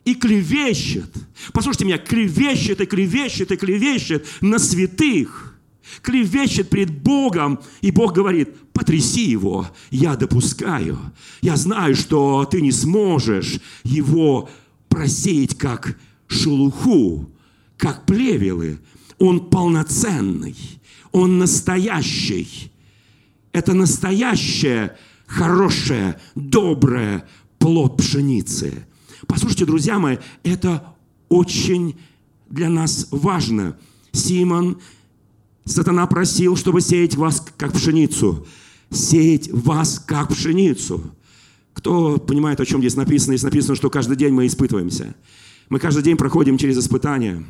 и 0.06 0.16
клевещет. 0.16 1.14
Послушайте 1.54 1.86
меня, 1.86 1.98
клевещет 1.98 2.82
и 2.82 2.86
клевещет 2.86 3.52
и 3.52 3.58
клевещет 3.58 4.26
на 4.42 4.58
святых. 4.60 5.56
Клевещет 6.04 6.70
пред 6.70 6.92
Богом, 7.02 7.60
и 7.82 7.90
Бог 7.90 8.14
говорит, 8.14 8.56
потряси 8.74 9.26
его, 9.26 9.68
я 9.90 10.16
допускаю. 10.16 11.00
Я 11.42 11.56
знаю, 11.56 11.96
что 11.96 12.46
ты 12.46 12.62
не 12.62 12.72
сможешь 12.72 13.60
его 13.84 14.50
просеять 14.90 15.58
как 15.58 15.98
шелуху, 16.28 17.30
как 17.78 18.06
плевелы. 18.06 18.80
Он 19.18 19.50
полноценный, 19.50 20.56
он 21.12 21.40
настоящий. 21.40 22.72
Это 23.52 23.74
настоящее, 23.74 24.98
хорошее, 25.26 26.20
доброе 26.36 27.28
плод 27.58 27.98
пшеницы. 27.98 28.86
Послушайте, 29.28 29.66
друзья 29.66 30.00
мои, 30.00 30.18
это 30.44 30.96
очень 31.28 31.98
для 32.50 32.70
нас 32.70 33.08
важно. 33.12 33.78
Симон, 34.12 34.80
сатана 35.66 36.08
просил, 36.08 36.56
чтобы 36.56 36.82
сеять 36.82 37.16
вас 37.16 37.46
как 37.58 37.74
пшеницу. 37.74 38.48
Сеять 38.92 39.52
вас 39.52 40.00
как 40.00 40.30
пшеницу. 40.30 41.14
Кто 41.80 42.18
понимает, 42.18 42.60
о 42.60 42.66
чем 42.66 42.82
здесь 42.82 42.98
написано? 42.98 43.38
Здесь 43.38 43.46
написано, 43.46 43.76
что 43.76 43.90
каждый 43.90 44.18
день 44.18 44.34
мы 44.34 44.46
испытываемся. 44.48 45.16
Мы 45.70 45.80
каждый 45.80 46.04
день 46.04 46.18
проходим 46.18 46.58
через 46.58 46.78
испытания. 46.78 47.42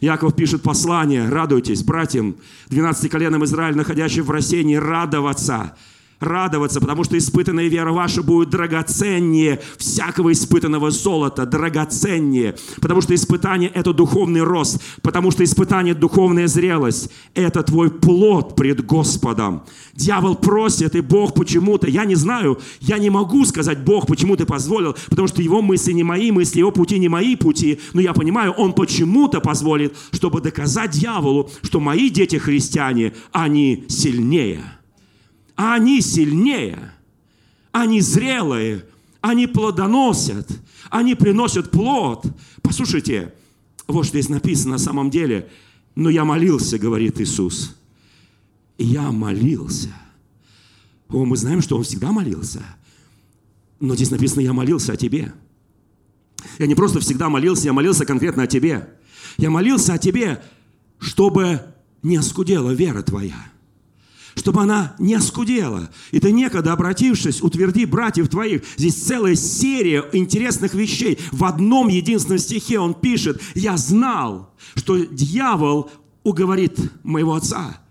Яков 0.00 0.34
пишет 0.34 0.62
послание, 0.62 1.28
радуйтесь, 1.28 1.84
братьям, 1.84 2.34
12 2.70 3.08
коленам 3.08 3.44
Израиля, 3.44 3.76
находящим 3.76 4.24
в 4.24 4.30
рассеянии, 4.30 4.76
радоваться– 4.76 5.76
радоваться, 6.22 6.80
потому 6.80 7.04
что 7.04 7.18
испытанная 7.18 7.68
вера 7.68 7.92
ваша 7.92 8.22
будет 8.22 8.50
драгоценнее 8.50 9.60
всякого 9.76 10.32
испытанного 10.32 10.90
золота, 10.90 11.46
драгоценнее, 11.46 12.56
потому 12.80 13.00
что 13.00 13.14
испытание– 13.14 13.70
это 13.74 13.92
духовный 13.92 14.42
рост, 14.42 14.80
потому 15.02 15.30
что 15.30 15.44
испытание– 15.44 15.94
духовная 16.02 16.46
зрелость, 16.46 17.10
это 17.34 17.62
твой 17.62 17.90
плод 17.90 18.56
пред 18.56 18.84
Господом. 18.84 19.62
Дьявол 19.94 20.36
просит, 20.36 20.94
и 20.96 21.00
Бог 21.00 21.34
почему-то, 21.34 21.88
я 21.88 22.04
не 22.04 22.14
знаю, 22.14 22.58
я 22.80 22.98
не 22.98 23.10
могу 23.10 23.44
сказать, 23.44 23.84
Бог, 23.84 24.06
почему 24.06 24.36
ты 24.36 24.46
позволил, 24.46 24.96
потому 25.10 25.28
что 25.28 25.42
его 25.42 25.62
мысли 25.62 25.92
не 25.92 26.04
мои 26.04 26.30
мысли, 26.30 26.58
его 26.58 26.70
пути 26.70 26.98
не 26.98 27.08
мои 27.08 27.36
пути, 27.36 27.80
но 27.92 28.00
я 28.00 28.12
понимаю, 28.12 28.52
он 28.52 28.72
почему-то 28.72 29.40
позволит, 29.40 29.94
чтобы 30.12 30.40
доказать 30.40 30.92
дьяволу, 30.92 31.50
что 31.62 31.80
мои 31.80 32.10
дети 32.10 32.36
христиане, 32.36 33.12
они 33.32 33.84
сильнее 33.88 34.62
а 35.56 35.74
они 35.74 36.00
сильнее, 36.00 36.92
они 37.72 38.00
зрелые, 38.00 38.86
они 39.20 39.46
плодоносят, 39.46 40.48
они 40.90 41.14
приносят 41.14 41.70
плод. 41.70 42.26
Послушайте, 42.62 43.34
вот 43.86 44.04
что 44.04 44.18
здесь 44.18 44.28
написано 44.28 44.72
на 44.72 44.78
самом 44.78 45.10
деле. 45.10 45.48
Но 45.94 46.08
я 46.08 46.24
молился, 46.24 46.78
говорит 46.78 47.20
Иисус. 47.20 47.76
Я 48.78 49.12
молился. 49.12 49.90
О, 51.08 51.24
мы 51.24 51.36
знаем, 51.36 51.60
что 51.60 51.76
Он 51.76 51.82
всегда 51.82 52.12
молился. 52.12 52.62
Но 53.78 53.94
здесь 53.94 54.10
написано, 54.10 54.40
я 54.40 54.52
молился 54.52 54.92
о 54.92 54.96
тебе. 54.96 55.32
Я 56.58 56.66
не 56.66 56.74
просто 56.74 57.00
всегда 57.00 57.28
молился, 57.28 57.66
я 57.66 57.72
молился 57.72 58.06
конкретно 58.06 58.44
о 58.44 58.46
тебе. 58.46 58.88
Я 59.36 59.50
молился 59.50 59.94
о 59.94 59.98
тебе, 59.98 60.42
чтобы 60.98 61.60
не 62.02 62.16
оскудела 62.16 62.70
вера 62.70 63.02
твоя 63.02 63.51
чтобы 64.34 64.62
она 64.62 64.94
не 64.98 65.14
оскудела. 65.14 65.90
И 66.10 66.20
ты 66.20 66.32
некогда, 66.32 66.72
обратившись, 66.72 67.42
утверди 67.42 67.84
братьев 67.84 68.28
твоих. 68.28 68.62
Здесь 68.76 68.94
целая 68.94 69.34
серия 69.34 70.04
интересных 70.12 70.74
вещей. 70.74 71.18
В 71.30 71.44
одном 71.44 71.88
единственном 71.88 72.38
стихе 72.38 72.78
он 72.78 72.94
пишет, 72.94 73.40
я 73.54 73.76
знал, 73.76 74.54
что 74.74 74.98
дьявол 74.98 75.90
уговорит 76.22 76.78
моего 77.02 77.34
отца, 77.34 77.81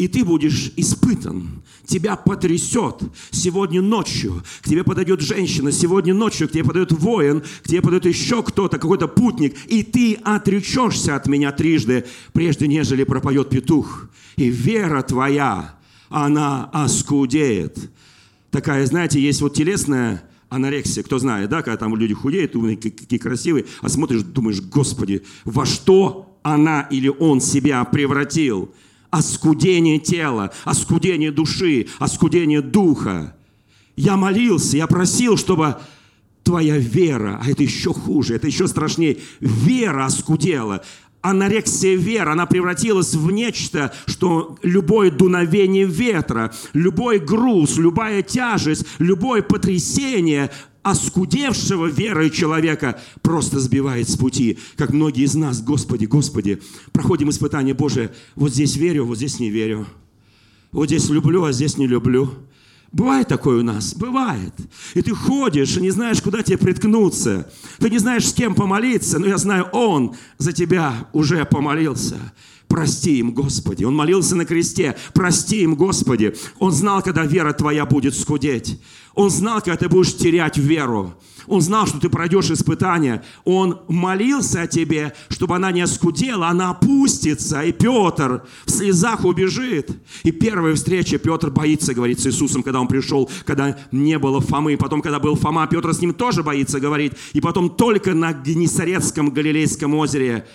и 0.00 0.08
ты 0.08 0.24
будешь 0.24 0.72
испытан. 0.76 1.62
Тебя 1.84 2.16
потрясет 2.16 3.02
сегодня 3.30 3.82
ночью. 3.82 4.42
К 4.62 4.68
тебе 4.68 4.82
подойдет 4.82 5.20
женщина, 5.20 5.70
сегодня 5.72 6.14
ночью 6.14 6.48
к 6.48 6.52
тебе 6.52 6.64
подойдет 6.64 6.92
воин, 6.92 7.42
к 7.62 7.68
тебе 7.68 7.82
подойдет 7.82 8.14
еще 8.14 8.42
кто-то, 8.42 8.78
какой-то 8.78 9.08
путник, 9.08 9.54
и 9.66 9.82
ты 9.82 10.14
отречешься 10.14 11.16
от 11.16 11.26
меня 11.26 11.52
трижды, 11.52 12.06
прежде 12.32 12.66
нежели 12.66 13.04
пропоет 13.04 13.50
петух. 13.50 14.08
И 14.36 14.48
вера 14.48 15.02
твоя, 15.02 15.78
она 16.08 16.70
оскудеет. 16.72 17.90
Такая, 18.50 18.86
знаете, 18.86 19.20
есть 19.20 19.42
вот 19.42 19.52
телесная 19.52 20.22
анорексия, 20.48 21.02
кто 21.02 21.18
знает, 21.18 21.50
да, 21.50 21.60
когда 21.60 21.76
там 21.76 21.94
люди 21.94 22.14
худеют, 22.14 22.52
какие 22.52 23.18
красивые, 23.18 23.66
а 23.82 23.90
смотришь, 23.90 24.22
думаешь, 24.22 24.62
Господи, 24.62 25.24
во 25.44 25.66
что 25.66 26.38
она 26.42 26.88
или 26.90 27.08
он 27.08 27.42
себя 27.42 27.84
превратил? 27.84 28.72
Оскудение 29.10 29.98
тела, 29.98 30.52
оскудение 30.64 31.32
души, 31.32 31.88
оскудение 31.98 32.62
духа. 32.62 33.36
Я 33.96 34.16
молился, 34.16 34.76
я 34.76 34.86
просил, 34.86 35.36
чтобы 35.36 35.76
твоя 36.42 36.78
вера, 36.78 37.40
а 37.42 37.50
это 37.50 37.62
еще 37.62 37.92
хуже, 37.92 38.36
это 38.36 38.46
еще 38.46 38.66
страшнее, 38.66 39.18
вера 39.40 40.06
оскудела. 40.06 40.82
анорексия 41.22 41.96
веры, 41.96 42.30
она 42.30 42.46
превратилась 42.46 43.14
в 43.14 43.30
нечто, 43.30 43.92
что 44.06 44.56
любое 44.62 45.10
дуновение 45.10 45.84
ветра, 45.84 46.52
любой 46.72 47.18
груз, 47.18 47.76
любая 47.76 48.22
тяжесть, 48.22 48.86
любое 48.98 49.42
потрясение 49.42 50.50
оскудевшего 50.82 51.86
верой 51.86 52.30
человека 52.30 53.00
просто 53.22 53.60
сбивает 53.60 54.08
с 54.08 54.16
пути. 54.16 54.58
Как 54.76 54.92
многие 54.92 55.24
из 55.24 55.34
нас, 55.34 55.62
Господи, 55.62 56.06
Господи, 56.06 56.60
проходим 56.92 57.30
испытание 57.30 57.74
Божие, 57.74 58.12
вот 58.34 58.52
здесь 58.52 58.76
верю, 58.76 59.04
вот 59.04 59.16
здесь 59.16 59.40
не 59.40 59.50
верю. 59.50 59.86
Вот 60.72 60.86
здесь 60.86 61.08
люблю, 61.08 61.44
а 61.44 61.52
здесь 61.52 61.76
не 61.76 61.86
люблю. 61.86 62.30
Бывает 62.92 63.28
такое 63.28 63.60
у 63.60 63.62
нас? 63.62 63.94
Бывает. 63.94 64.52
И 64.94 65.02
ты 65.02 65.14
ходишь 65.14 65.76
и 65.76 65.80
не 65.80 65.90
знаешь, 65.90 66.20
куда 66.20 66.42
тебе 66.42 66.58
приткнуться. 66.58 67.50
Ты 67.78 67.88
не 67.88 67.98
знаешь, 67.98 68.28
с 68.28 68.32
кем 68.32 68.54
помолиться, 68.54 69.18
но 69.18 69.26
я 69.26 69.38
знаю, 69.38 69.68
Он 69.72 70.14
за 70.38 70.52
тебя 70.52 71.08
уже 71.12 71.44
помолился. 71.44 72.18
Прости 72.70 73.18
им, 73.18 73.32
Господи. 73.32 73.82
Он 73.82 73.96
молился 73.96 74.36
на 74.36 74.44
кресте. 74.44 74.96
Прости 75.12 75.62
им, 75.62 75.74
Господи. 75.74 76.36
Он 76.60 76.70
знал, 76.70 77.02
когда 77.02 77.26
вера 77.26 77.52
твоя 77.52 77.84
будет 77.84 78.14
скудеть. 78.14 78.80
Он 79.14 79.28
знал, 79.28 79.58
когда 79.60 79.76
ты 79.76 79.88
будешь 79.88 80.16
терять 80.16 80.56
веру. 80.56 81.12
Он 81.48 81.60
знал, 81.60 81.88
что 81.88 81.98
ты 81.98 82.08
пройдешь 82.08 82.48
испытание. 82.52 83.24
Он 83.44 83.80
молился 83.88 84.62
о 84.62 84.66
тебе, 84.68 85.14
чтобы 85.30 85.56
она 85.56 85.72
не 85.72 85.80
оскудела, 85.80 86.46
она 86.46 86.70
опустится. 86.70 87.62
И 87.62 87.72
Петр 87.72 88.44
в 88.64 88.70
слезах 88.70 89.24
убежит. 89.24 89.90
И 90.22 90.30
первая 90.30 90.76
встреча 90.76 91.18
Петр 91.18 91.50
боится 91.50 91.92
говорить 91.92 92.20
с 92.20 92.26
Иисусом, 92.28 92.62
когда 92.62 92.80
он 92.80 92.86
пришел, 92.86 93.28
когда 93.46 93.76
не 93.90 94.16
было 94.16 94.40
Фомы. 94.40 94.76
Потом, 94.76 95.02
когда 95.02 95.18
был 95.18 95.34
Фома, 95.34 95.66
Петр 95.66 95.92
с 95.92 96.00
ним 96.00 96.14
тоже 96.14 96.44
боится 96.44 96.78
говорить. 96.78 97.14
И 97.32 97.40
потом 97.40 97.68
только 97.68 98.14
на 98.14 98.32
Генесарецком 98.32 99.30
Галилейском 99.30 99.92
озере 99.96 100.46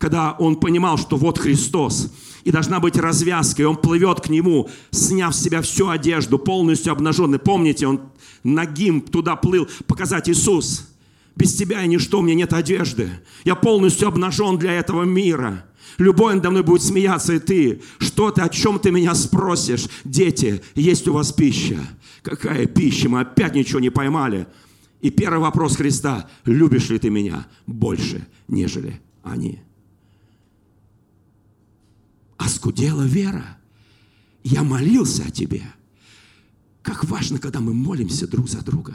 когда 0.00 0.32
он 0.32 0.56
понимал, 0.56 0.96
что 0.96 1.16
вот 1.16 1.38
Христос, 1.38 2.10
и 2.42 2.50
должна 2.50 2.80
быть 2.80 2.96
развязка, 2.96 3.62
и 3.62 3.66
он 3.66 3.76
плывет 3.76 4.22
к 4.22 4.30
нему, 4.30 4.70
сняв 4.90 5.36
с 5.36 5.42
себя 5.42 5.60
всю 5.60 5.90
одежду, 5.90 6.38
полностью 6.38 6.92
обнаженный. 6.92 7.38
Помните, 7.38 7.86
он 7.86 8.00
нагим 8.42 9.02
туда 9.02 9.36
плыл, 9.36 9.68
показать 9.86 10.30
Иисус. 10.30 10.88
Без 11.36 11.54
тебя 11.54 11.82
я 11.82 11.86
ничто, 11.86 12.18
у 12.18 12.22
меня 12.22 12.34
нет 12.34 12.54
одежды. 12.54 13.10
Я 13.44 13.54
полностью 13.54 14.08
обнажен 14.08 14.56
для 14.56 14.72
этого 14.72 15.02
мира. 15.02 15.66
Любой 15.98 16.34
надо 16.34 16.50
мной 16.50 16.62
будет 16.62 16.82
смеяться, 16.82 17.34
и 17.34 17.38
ты. 17.38 17.82
Что 17.98 18.30
ты, 18.30 18.40
о 18.40 18.48
чем 18.48 18.78
ты 18.78 18.90
меня 18.90 19.14
спросишь? 19.14 19.86
Дети, 20.04 20.62
есть 20.74 21.08
у 21.08 21.12
вас 21.12 21.30
пища? 21.30 21.78
Какая 22.22 22.64
пища? 22.64 23.10
Мы 23.10 23.20
опять 23.20 23.54
ничего 23.54 23.80
не 23.80 23.90
поймали. 23.90 24.46
И 25.02 25.10
первый 25.10 25.40
вопрос 25.40 25.76
Христа. 25.76 26.26
Любишь 26.46 26.88
ли 26.88 26.98
ты 26.98 27.10
меня 27.10 27.46
больше, 27.66 28.26
нежели 28.48 28.98
они? 29.22 29.60
Оскудела 32.40 33.02
вера. 33.02 33.58
Я 34.42 34.62
молился 34.62 35.24
о 35.26 35.30
тебе. 35.30 35.62
Как 36.82 37.04
важно, 37.04 37.38
когда 37.38 37.60
мы 37.60 37.74
молимся 37.74 38.26
друг 38.26 38.48
за 38.48 38.62
друга. 38.62 38.94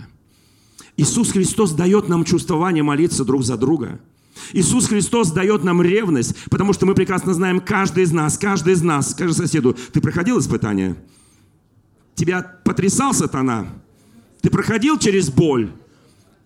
Иисус 0.97 1.31
Христос 1.31 1.73
дает 1.73 2.09
нам 2.09 2.25
чувствование 2.25 2.83
молиться 2.83 3.23
друг 3.23 3.43
за 3.43 3.57
друга. 3.57 3.99
Иисус 4.51 4.87
Христос 4.87 5.31
дает 5.31 5.63
нам 5.63 5.81
ревность, 5.81 6.35
потому 6.49 6.73
что 6.73 6.85
мы 6.85 6.95
прекрасно 6.95 7.33
знаем, 7.33 7.59
каждый 7.59 8.03
из 8.03 8.11
нас, 8.11 8.37
каждый 8.37 8.73
из 8.73 8.81
нас, 8.81 9.11
скажи 9.11 9.33
соседу, 9.33 9.77
ты 9.93 10.01
проходил 10.01 10.39
испытание? 10.39 10.95
Тебя 12.15 12.41
потрясал 12.41 13.13
сатана? 13.13 13.67
Ты 14.41 14.49
проходил 14.49 14.97
через 14.97 15.29
боль? 15.29 15.71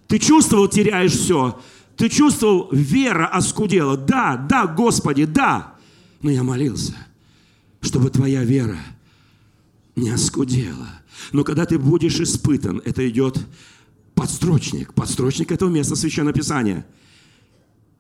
Ты 0.08 0.20
чувствовал, 0.20 0.68
теряешь 0.68 1.14
все? 1.14 1.60
Ты 1.96 2.10
чувствовал, 2.10 2.70
вера 2.72 3.28
оскудела? 3.28 3.96
Да, 3.96 4.36
да, 4.36 4.68
Господи, 4.68 5.26
да. 5.26 5.79
Но 6.22 6.30
я 6.30 6.44
молился, 6.44 6.96
чтобы 7.82 8.10
твоя 8.10 8.44
вера 8.44 8.78
не 9.96 10.10
оскудела. 10.10 10.90
Но 11.32 11.44
когда 11.44 11.66
ты 11.66 11.78
будешь 11.78 12.20
испытан, 12.20 12.82
это 12.86 13.08
идет 13.10 13.40
подстрочник. 14.16 14.94
Подстрочник 14.94 15.52
этого 15.52 15.70
места 15.70 15.96
Священного 15.96 16.34
Писания. 16.34 16.86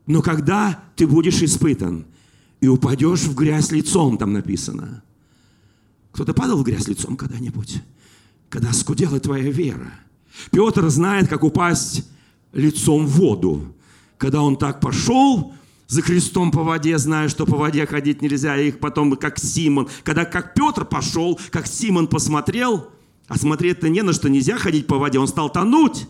Но 0.06 0.22
когда 0.22 0.84
ты 0.96 1.08
будешь 1.08 1.42
испытан 1.42 2.06
и 2.62 2.68
упадешь 2.68 3.22
в 3.22 3.36
грязь 3.36 3.72
лицом, 3.72 4.18
там 4.18 4.34
написано. 4.34 5.04
Кто-то 6.12 6.34
падал 6.34 6.58
в 6.58 6.64
грязь 6.64 6.88
лицом 6.88 7.16
когда-нибудь? 7.16 7.82
Когда 8.50 8.72
оскудела 8.72 9.20
твоя 9.20 9.52
вера. 9.52 9.94
Петр 10.52 10.90
знает, 10.90 11.28
как 11.28 11.44
упасть 11.44 12.06
лицом 12.52 13.06
в 13.06 13.12
воду. 13.12 13.76
Когда 14.18 14.42
он 14.42 14.58
так 14.58 14.82
пошел, 14.82 15.54
за 15.90 16.04
Христом 16.04 16.52
по 16.52 16.64
воде, 16.64 16.98
зная, 17.00 17.28
что 17.30 17.46
по 17.46 17.58
воде 17.58 17.86
ходить 17.88 18.22
нельзя, 18.22 18.56
и 18.58 18.70
их 18.70 18.80
потом, 18.80 19.16
как 19.16 19.40
Симон, 19.40 19.90
когда 20.04 20.24
как 20.24 20.54
Петр 20.54 20.86
пошел, 20.86 21.38
как 21.50 21.66
Симон 21.66 22.08
посмотрел, 22.08 22.90
а 23.28 23.38
смотреть-то 23.38 23.90
не 23.90 24.04
на 24.04 24.14
что, 24.14 24.30
нельзя 24.30 24.58
ходить 24.58 24.86
по 24.86 25.00
воде, 25.00 25.20
он 25.20 25.28
стал 25.28 25.52
тонуть. 25.52 26.08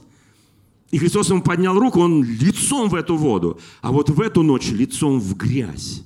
И 0.91 0.97
Христос 0.97 1.29
ему 1.29 1.41
поднял 1.41 1.79
руку, 1.79 2.01
он 2.01 2.23
лицом 2.23 2.89
в 2.89 2.95
эту 2.95 3.15
воду, 3.15 3.59
а 3.81 3.91
вот 3.93 4.09
в 4.09 4.19
эту 4.19 4.43
ночь 4.43 4.69
лицом 4.69 5.19
в 5.19 5.37
грязь. 5.37 6.03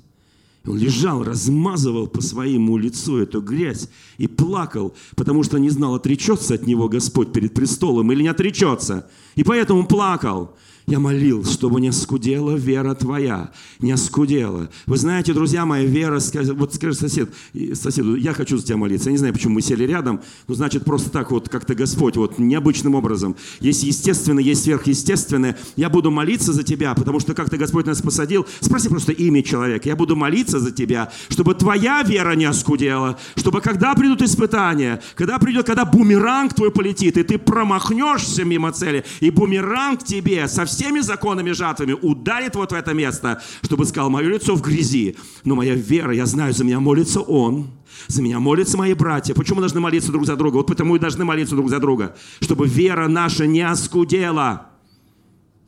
Он 0.65 0.77
лежал, 0.77 1.23
размазывал 1.23 2.07
по 2.07 2.21
своему 2.21 2.77
лицу 2.77 3.17
эту 3.17 3.41
грязь 3.41 3.89
и 4.17 4.27
плакал, 4.27 4.95
потому 5.15 5.43
что 5.43 5.57
не 5.57 5.69
знал, 5.69 5.95
отречется 5.95 6.53
от 6.53 6.67
него 6.67 6.87
Господь 6.87 7.33
перед 7.33 7.53
престолом 7.53 8.11
или 8.11 8.21
не 8.21 8.27
отречется. 8.29 9.09
И 9.35 9.43
поэтому 9.43 9.85
плакал. 9.87 10.55
Я 10.85 10.99
молил, 10.99 11.45
чтобы 11.45 11.79
не 11.79 11.93
скудела 11.93 12.55
вера 12.55 12.93
твоя, 12.93 13.51
не 13.79 13.95
скудела. 13.95 14.69
Вы 14.85 14.97
знаете, 14.97 15.33
друзья 15.33 15.65
мои, 15.65 15.85
вера, 15.85 16.19
вот 16.55 16.75
скажи 16.75 16.93
сосед, 16.93 17.33
соседу, 17.73 18.15
я 18.15 18.33
хочу 18.33 18.57
за 18.57 18.65
тебя 18.65 18.77
молиться. 18.77 19.07
Я 19.07 19.13
не 19.13 19.17
знаю, 19.17 19.33
почему 19.33 19.53
мы 19.53 19.61
сели 19.61 19.85
рядом, 19.85 20.21
но 20.47 20.55
значит 20.55 20.83
просто 20.83 21.09
так 21.09 21.31
вот 21.31 21.47
как-то 21.47 21.73
Господь, 21.73 22.17
вот 22.17 22.37
необычным 22.37 22.95
образом. 22.95 23.37
Есть 23.61 23.83
естественное, 23.83 24.43
есть 24.43 24.63
сверхъестественное. 24.63 25.57
Я 25.77 25.89
буду 25.89 26.11
молиться 26.11 26.51
за 26.51 26.63
тебя, 26.63 26.93
потому 26.95 27.21
что 27.21 27.33
как-то 27.33 27.57
Господь 27.57 27.85
нас 27.85 28.01
посадил. 28.01 28.45
Спроси 28.59 28.89
просто 28.89 29.13
имя 29.13 29.41
человека. 29.41 29.87
Я 29.87 29.95
буду 29.95 30.17
молиться 30.17 30.59
за 30.59 30.71
тебя, 30.71 31.13
чтобы 31.29 31.55
твоя 31.55 32.03
вера 32.03 32.35
не 32.35 32.45
оскудела, 32.45 33.17
чтобы 33.37 33.61
когда 33.61 33.95
придут 33.95 34.21
испытания, 34.21 35.01
когда 35.15 35.39
придет, 35.39 35.65
когда 35.65 35.85
бумеранг 35.85 36.53
твой 36.53 36.71
полетит, 36.71 37.17
и 37.17 37.23
ты 37.23 37.37
промахнешься 37.37 38.43
мимо 38.43 38.73
цели, 38.73 39.05
и 39.21 39.29
бумеранг 39.29 40.03
тебе 40.03 40.45
со 40.49 40.65
всеми 40.73 41.01
законами 41.01 41.51
жатвами 41.51 41.93
ударит 41.93 42.55
вот 42.55 42.71
в 42.71 42.75
это 42.75 42.93
место, 42.93 43.41
чтобы 43.61 43.85
сказал, 43.85 44.09
мое 44.09 44.29
лицо 44.29 44.55
в 44.55 44.61
грязи, 44.61 45.15
но 45.43 45.55
моя 45.55 45.75
вера, 45.75 46.13
я 46.13 46.25
знаю, 46.25 46.53
за 46.53 46.63
меня 46.63 46.79
молится 46.79 47.21
Он, 47.21 47.67
за 48.07 48.21
меня 48.21 48.39
молятся 48.39 48.77
мои 48.77 48.93
братья. 48.93 49.33
Почему 49.33 49.57
мы 49.57 49.61
должны 49.61 49.79
молиться 49.79 50.11
друг 50.11 50.25
за 50.25 50.35
друга? 50.35 50.57
Вот 50.57 50.67
потому 50.67 50.95
и 50.95 50.99
должны 50.99 51.25
молиться 51.25 51.55
друг 51.55 51.69
за 51.69 51.79
друга, 51.79 52.15
чтобы 52.41 52.67
вера 52.67 53.07
наша 53.07 53.45
не 53.45 53.61
оскудела. 53.61 54.69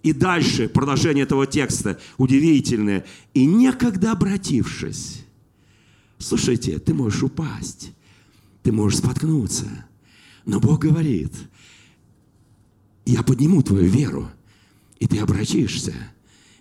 И 0.03 0.13
дальше 0.13 0.69
продолжение 0.69 1.23
этого 1.23 1.47
текста 1.47 1.99
удивительное. 2.17 3.05
И 3.33 3.45
некогда 3.45 4.11
обратившись, 4.11 5.23
слушайте, 6.17 6.79
ты 6.79 6.93
можешь 6.93 7.23
упасть, 7.23 7.91
ты 8.63 8.71
можешь 8.71 8.99
споткнуться, 8.99 9.65
но 10.45 10.59
Бог 10.59 10.79
говорит, 10.79 11.33
я 13.05 13.23
подниму 13.23 13.61
твою 13.61 13.85
веру, 13.85 14.29
и 15.05 15.07
ты 15.07 15.19
обратишься. 15.19 15.93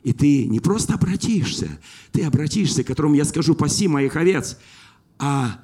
И 0.02 0.12
ты 0.12 0.44
не 0.44 0.60
просто 0.60 0.92
обратишься, 0.92 1.78
ты 2.12 2.24
обратишься, 2.24 2.84
которому 2.84 3.14
я 3.14 3.24
скажу, 3.24 3.54
паси 3.54 3.88
моих 3.88 4.16
овец, 4.16 4.58
а 5.18 5.60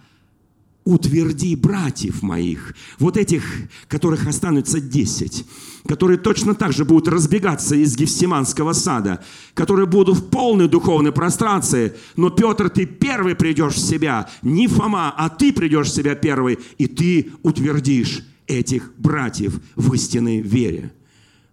утверди 0.85 1.55
братьев 1.57 2.23
моих, 2.23 2.75
вот 2.99 3.19
этих, 3.19 3.45
которых 3.87 4.27
останутся 4.27 4.81
десять, 4.81 5.45
которые 5.87 6.17
точно 6.17 6.55
так 6.55 6.73
же 6.73 6.87
будут 6.87 7.09
разбегаться 7.09 7.75
из 7.75 7.95
Гефсиманского 7.97 8.73
сада, 8.73 9.23
которые 9.53 9.87
будут 9.87 10.17
в 10.17 10.31
полной 10.31 10.69
духовной 10.69 11.13
прострации, 11.13 11.93
но, 12.17 12.31
Петр, 12.31 12.71
ты 12.71 12.87
первый 12.87 13.35
придешь 13.35 13.75
в 13.75 13.87
себя, 13.87 14.31
не 14.41 14.69
Фома, 14.69 15.13
а 15.15 15.29
ты 15.29 15.53
придешь 15.53 15.89
в 15.89 15.95
себя 15.95 16.15
первый, 16.15 16.59
и 16.79 16.87
ты 16.87 17.31
утвердишь 17.43 18.25
этих 18.47 18.95
братьев 18.97 19.61
в 19.77 19.93
истинной 19.93 20.41
вере. 20.41 20.95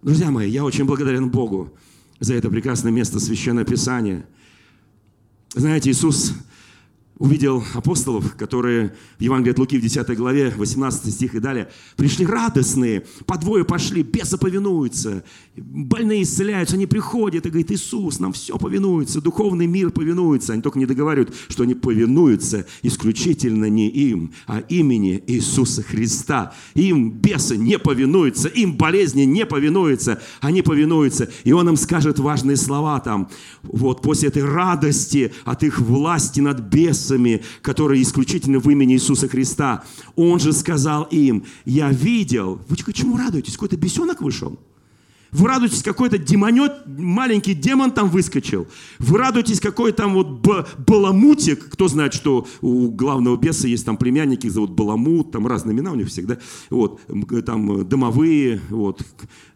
Друзья 0.00 0.30
мои, 0.30 0.48
я 0.48 0.64
очень 0.64 0.84
благодарен 0.84 1.28
Богу 1.28 1.76
за 2.20 2.34
это 2.34 2.48
прекрасное 2.50 2.92
место 2.92 3.18
Священного 3.18 3.66
Писания. 3.66 4.26
Знаете, 5.54 5.90
Иисус 5.90 6.34
увидел 7.18 7.64
апостолов, 7.74 8.34
которые 8.36 8.94
в 9.18 9.22
Евангелии 9.22 9.52
от 9.52 9.58
Луки 9.58 9.78
в 9.78 9.82
10 9.82 10.16
главе, 10.16 10.52
18 10.56 11.12
стих 11.12 11.34
и 11.34 11.40
далее, 11.40 11.68
пришли 11.96 12.24
радостные, 12.24 13.04
по 13.26 13.36
двое 13.36 13.64
пошли, 13.64 14.02
бесы 14.02 14.38
повинуются, 14.38 15.24
больные 15.56 16.22
исцеляются, 16.22 16.76
они 16.76 16.86
приходят 16.86 17.44
и 17.44 17.50
говорят, 17.50 17.72
Иисус, 17.72 18.20
нам 18.20 18.32
все 18.32 18.56
повинуется, 18.56 19.20
духовный 19.20 19.66
мир 19.66 19.90
повинуется. 19.90 20.52
Они 20.52 20.62
только 20.62 20.78
не 20.78 20.86
договаривают, 20.86 21.34
что 21.48 21.64
они 21.64 21.74
повинуются 21.74 22.66
исключительно 22.82 23.66
не 23.66 23.88
им, 23.88 24.32
а 24.46 24.60
имени 24.60 25.22
Иисуса 25.26 25.82
Христа. 25.82 26.54
Им 26.74 27.10
бесы 27.10 27.56
не 27.56 27.78
повинуются, 27.78 28.48
им 28.48 28.76
болезни 28.76 29.22
не 29.22 29.44
повинуются, 29.44 30.20
они 30.40 30.62
повинуются. 30.62 31.30
И 31.44 31.52
Он 31.52 31.68
им 31.68 31.76
скажет 31.76 32.18
важные 32.18 32.56
слова 32.56 33.00
там, 33.00 33.28
вот 33.62 34.02
после 34.02 34.28
этой 34.28 34.44
радости 34.44 35.32
от 35.44 35.62
их 35.62 35.80
власти 35.80 36.40
над 36.40 36.68
бесами, 37.08 37.42
которые 37.62 38.02
исключительно 38.02 38.58
в 38.58 38.68
имени 38.68 38.94
Иисуса 38.94 39.28
Христа. 39.28 39.84
Он 40.16 40.38
же 40.38 40.52
сказал 40.52 41.04
им, 41.04 41.44
я 41.64 41.90
видел, 41.90 42.60
вы 42.68 42.76
почему 42.76 43.16
радуетесь, 43.16 43.54
какой-то 43.54 43.76
бесенок 43.76 44.20
вышел? 44.20 44.58
Вы 45.30 45.48
радуетесь, 45.48 45.82
какой-то 45.82 46.18
демонет, 46.18 46.72
маленький 46.86 47.54
демон 47.54 47.90
там 47.90 48.08
выскочил. 48.08 48.66
Вы 48.98 49.18
радуетесь, 49.18 49.60
какой 49.60 49.92
там 49.92 50.14
вот 50.14 50.46
баламутик. 50.86 51.68
Кто 51.70 51.88
знает, 51.88 52.14
что 52.14 52.46
у 52.60 52.90
главного 52.90 53.36
беса 53.36 53.68
есть 53.68 53.84
там 53.84 53.96
племянники, 53.96 54.48
зовут 54.48 54.70
Баламут, 54.70 55.32
там 55.32 55.46
разные 55.46 55.74
имена 55.74 55.92
у 55.92 55.96
них 55.96 56.08
всегда. 56.08 56.38
Вот, 56.70 57.00
там 57.44 57.88
домовые, 57.88 58.60
вот. 58.70 59.02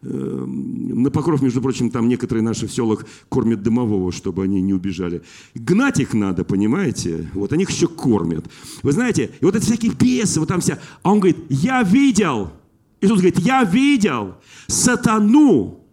Эм, 0.03 1.03
на 1.03 1.11
покров, 1.11 1.43
между 1.43 1.63
прочим, 1.63 1.91
там 1.91 2.09
некоторые 2.09 2.43
наши 2.43 2.67
в 2.67 2.73
селах 2.73 3.07
кормят 3.29 3.63
домового, 3.63 4.13
чтобы 4.13 4.43
они 4.43 4.61
не 4.61 4.75
убежали. 4.75 5.23
Гнать 5.55 6.01
их 6.01 6.13
надо, 6.13 6.45
понимаете? 6.45 7.31
Вот, 7.35 7.53
они 7.53 7.63
их 7.63 7.71
еще 7.71 7.87
кормят. 7.89 8.47
Вы 8.83 8.93
знаете, 8.93 9.31
и 9.41 9.45
вот 9.45 9.55
эти 9.55 9.65
всякие 9.65 9.93
бесы, 9.93 10.41
вот 10.41 10.49
там 10.49 10.61
вся... 10.61 10.79
А 11.03 11.13
он 11.13 11.21
говорит, 11.21 11.39
я 11.49 11.83
видел, 11.83 12.51
Иисус 13.03 13.19
говорит, 13.19 13.41
я 13.41 13.65
видел 13.65 14.37
сатану, 14.69 15.85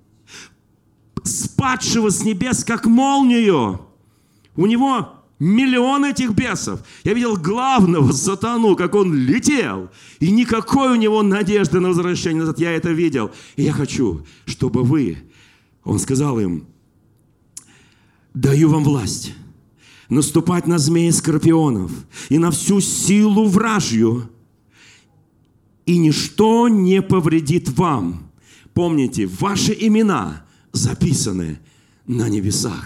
спадшего 1.23 2.11
с 2.11 2.23
небес, 2.23 2.63
как 2.63 2.85
молнию. 2.85 3.81
У 4.55 4.67
него 4.67 5.09
миллион 5.39 6.05
этих 6.05 6.31
бесов. 6.31 6.81
Я 7.03 7.15
видел 7.15 7.35
главного 7.35 8.11
сатану, 8.11 8.75
как 8.75 8.93
он 8.93 9.13
летел. 9.13 9.89
И 10.19 10.29
никакой 10.29 10.91
у 10.91 10.95
него 10.95 11.23
надежды 11.23 11.79
на 11.79 11.89
возвращение 11.89 12.41
назад. 12.41 12.59
Я 12.59 12.73
это 12.73 12.91
видел. 12.91 13.31
И 13.55 13.63
я 13.63 13.73
хочу, 13.73 14.23
чтобы 14.45 14.83
вы, 14.83 15.17
он 15.83 15.97
сказал 15.97 16.39
им, 16.39 16.67
даю 18.35 18.69
вам 18.69 18.83
власть 18.83 19.33
наступать 20.09 20.67
на 20.67 20.77
змеи 20.77 21.09
скорпионов 21.09 21.91
и 22.29 22.37
на 22.37 22.51
всю 22.51 22.81
силу 22.81 23.45
вражью, 23.47 24.29
и 25.89 25.97
ничто 25.97 26.67
не 26.67 27.01
повредит 27.01 27.69
вам. 27.69 28.29
Помните, 28.75 29.25
ваши 29.25 29.75
имена 29.79 30.45
записаны 30.71 31.57
на 32.05 32.29
небесах. 32.29 32.85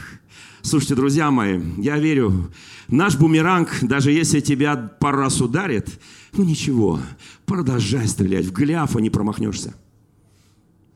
Слушайте, 0.62 0.96
друзья 0.96 1.30
мои, 1.30 1.60
я 1.80 2.00
верю, 2.00 2.50
наш 2.88 3.18
бумеранг, 3.18 3.80
даже 3.82 4.14
если 4.14 4.40
тебя 4.40 4.78
пару 4.78 5.18
раз 5.18 5.42
ударит, 5.42 6.00
ну 6.32 6.46
ничего, 6.46 7.02
продолжай 7.46 8.08
стрелять. 8.08 8.46
В 8.46 8.54
Голиафа 8.54 9.00
не 9.00 9.10
промахнешься, 9.10 9.76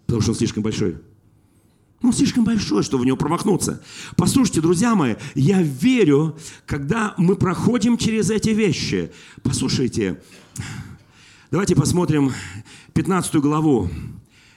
потому 0.06 0.22
что 0.22 0.32
он 0.32 0.38
слишком 0.38 0.64
большой. 0.64 0.96
Он 2.02 2.14
слишком 2.14 2.46
большой, 2.46 2.84
чтобы 2.84 3.04
в 3.04 3.06
него 3.06 3.18
промахнуться. 3.18 3.82
Послушайте, 4.16 4.62
друзья 4.62 4.96
мои, 4.96 5.16
я 5.36 5.62
верю, 5.62 6.38
когда 6.66 7.16
мы 7.18 7.36
проходим 7.36 7.98
через 7.98 8.30
эти 8.30 8.52
вещи. 8.52 9.12
Послушайте, 9.44 10.22
Давайте 11.50 11.78
посмотрим 11.78 12.34
15 12.94 13.36
главу 13.36 13.90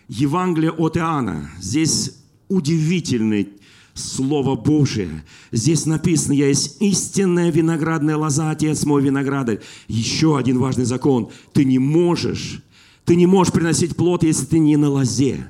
Евангелия 0.08 0.72
от 0.72 0.96
Иоанна. 0.96 1.48
Здесь 1.60 2.16
удивительное 2.48 3.46
Слово 3.94 4.56
Божие. 4.56 5.22
Здесь 5.52 5.86
написано, 5.86 6.32
я 6.32 6.48
есть 6.48 6.82
истинная 6.82 7.52
виноградная 7.52 8.16
лоза, 8.16 8.50
Отец 8.50 8.84
мой 8.86 9.02
виноградарь. 9.02 9.60
Еще 9.86 10.36
один 10.36 10.58
важный 10.58 10.84
закон. 10.84 11.30
Ты 11.52 11.64
не 11.64 11.78
можешь, 11.78 12.60
ты 13.04 13.14
не 13.14 13.26
можешь 13.26 13.52
приносить 13.52 13.94
плод, 13.94 14.24
если 14.24 14.46
ты 14.46 14.58
не 14.58 14.76
на 14.76 14.88
лозе. 14.88 15.48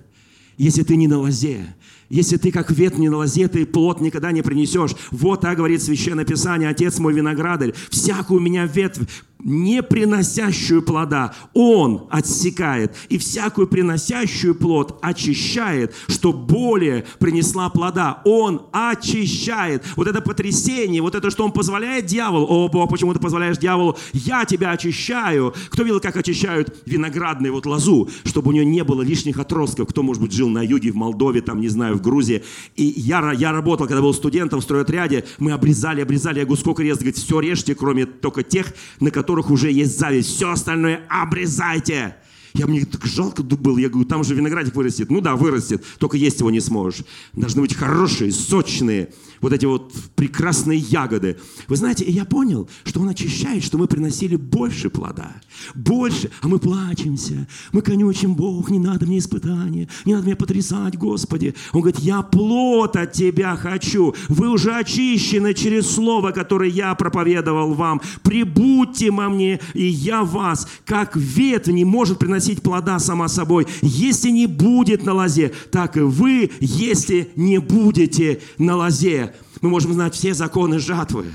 Если 0.58 0.82
ты 0.82 0.96
не 0.96 1.08
на 1.08 1.20
лозе. 1.20 1.74
Если 2.10 2.36
ты 2.36 2.52
как 2.52 2.70
ветвь 2.70 2.98
не 2.98 3.08
на 3.08 3.16
лозе, 3.16 3.48
ты 3.48 3.64
плод 3.64 4.02
никогда 4.02 4.30
не 4.30 4.42
принесешь. 4.42 4.94
Вот 5.10 5.40
так 5.40 5.56
говорит 5.56 5.82
Священное 5.82 6.26
Писание, 6.26 6.68
Отец 6.68 6.98
мой 6.98 7.14
виноградарь. 7.14 7.72
Всякую 7.88 8.40
меня 8.40 8.66
ветвь 8.66 9.08
не 9.44 9.82
приносящую 9.82 10.82
плода, 10.82 11.34
Он 11.54 12.06
отсекает, 12.10 12.94
и 13.08 13.18
всякую 13.18 13.66
приносящую 13.66 14.54
плод 14.54 14.98
очищает, 15.02 15.94
что 16.08 16.32
более 16.32 17.04
принесла 17.18 17.68
плода. 17.70 18.22
Он 18.24 18.62
очищает. 18.72 19.84
Вот 19.96 20.06
это 20.06 20.20
потрясение, 20.20 21.02
вот 21.02 21.14
это, 21.14 21.30
что 21.30 21.44
Он 21.44 21.52
позволяет 21.52 22.06
дьяволу. 22.06 22.46
О, 22.46 22.68
Бог, 22.68 22.90
почему 22.90 23.14
ты 23.14 23.20
позволяешь 23.20 23.58
дьяволу? 23.58 23.96
Я 24.12 24.44
тебя 24.44 24.70
очищаю. 24.70 25.54
Кто 25.70 25.82
видел, 25.82 26.00
как 26.00 26.16
очищают 26.16 26.82
виноградную 26.86 27.52
вот 27.52 27.66
лозу, 27.66 28.08
чтобы 28.24 28.50
у 28.50 28.52
нее 28.52 28.64
не 28.64 28.84
было 28.84 29.02
лишних 29.02 29.38
отростков? 29.38 29.88
Кто, 29.88 30.02
может 30.02 30.22
быть, 30.22 30.32
жил 30.32 30.48
на 30.48 30.62
юге, 30.62 30.92
в 30.92 30.96
Молдове, 30.96 31.40
там, 31.40 31.60
не 31.60 31.68
знаю, 31.68 31.96
в 31.96 32.02
Грузии. 32.02 32.42
И 32.76 32.84
я, 32.84 33.32
я 33.32 33.52
работал, 33.52 33.86
когда 33.86 34.02
был 34.02 34.14
студентом 34.14 34.60
в 34.60 34.64
стройотряде, 34.64 35.24
мы 35.38 35.52
обрезали, 35.52 36.00
обрезали. 36.00 36.38
Я 36.38 36.44
говорю, 36.44 36.60
сколько 36.60 36.82
резать? 36.82 37.00
Говорит, 37.00 37.16
все 37.16 37.40
режьте, 37.40 37.74
кроме 37.74 38.06
только 38.06 38.42
тех, 38.42 38.72
на 39.00 39.10
которые 39.10 39.29
которых 39.30 39.52
уже 39.52 39.70
есть 39.70 39.96
зависть. 39.96 40.34
Все 40.34 40.50
остальное 40.50 41.02
обрезайте. 41.08 42.16
Я 42.54 42.66
мне 42.66 42.84
так 42.84 43.04
жалко 43.06 43.42
был. 43.42 43.76
Я 43.76 43.88
говорю, 43.88 44.08
там 44.08 44.24
же 44.24 44.34
виноградик 44.34 44.74
вырастет. 44.74 45.10
Ну 45.10 45.20
да, 45.20 45.36
вырастет, 45.36 45.84
только 45.98 46.16
есть 46.16 46.40
его 46.40 46.50
не 46.50 46.60
сможешь. 46.60 47.04
Должны 47.32 47.62
быть 47.62 47.74
хорошие, 47.74 48.32
сочные, 48.32 49.10
вот 49.40 49.52
эти 49.52 49.64
вот 49.64 49.92
прекрасные 50.16 50.78
ягоды. 50.78 51.36
Вы 51.68 51.76
знаете, 51.76 52.04
я 52.04 52.24
понял, 52.24 52.68
что 52.84 53.00
Он 53.00 53.08
очищает, 53.08 53.64
что 53.64 53.78
мы 53.78 53.86
приносили 53.86 54.36
больше 54.36 54.90
плода. 54.90 55.40
Больше. 55.74 56.30
А 56.42 56.48
мы 56.48 56.58
плачемся. 56.58 57.46
Мы 57.72 57.82
конючим, 57.82 58.34
Бог, 58.34 58.70
не 58.70 58.78
надо 58.78 59.06
мне 59.06 59.18
испытания. 59.18 59.88
Не 60.04 60.14
надо 60.14 60.26
меня 60.26 60.36
потрясать, 60.36 60.98
Господи. 60.98 61.54
Он 61.72 61.80
говорит, 61.80 62.00
я 62.00 62.22
плод 62.22 62.96
от 62.96 63.12
Тебя 63.12 63.56
хочу. 63.56 64.14
Вы 64.28 64.48
уже 64.48 64.74
очищены 64.74 65.54
через 65.54 65.90
Слово, 65.90 66.32
которое 66.32 66.70
я 66.70 66.94
проповедовал 66.94 67.74
вам. 67.74 68.00
Прибудьте 68.22 69.10
во 69.10 69.28
мне, 69.28 69.60
и 69.74 69.86
я 69.86 70.22
вас. 70.24 70.68
Как 70.84 71.16
ветвь 71.16 71.68
не 71.68 71.84
может 71.84 72.18
приносить 72.18 72.39
плода 72.62 72.98
сама 72.98 73.28
собой, 73.28 73.66
если 73.82 74.30
не 74.30 74.46
будет 74.46 75.04
на 75.04 75.12
лозе, 75.12 75.52
так 75.70 75.96
и 75.96 76.00
вы, 76.00 76.50
если 76.60 77.30
не 77.36 77.58
будете 77.58 78.40
на 78.58 78.76
лозе. 78.76 79.34
Мы 79.60 79.68
можем 79.68 79.92
знать 79.92 80.14
все 80.14 80.34
законы 80.34 80.78
жатвы 80.78 81.26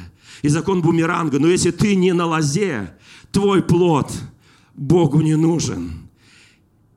и 0.41 0.48
закон 0.48 0.82
бумеранга, 0.82 1.39
но 1.39 1.48
если 1.48 1.72
ты 1.72 1.96
не 1.96 2.13
на 2.13 2.26
лозе, 2.26 2.94
твой 3.32 3.62
плод 3.62 4.12
Богу 4.76 5.22
не 5.22 5.36
нужен. 5.36 6.10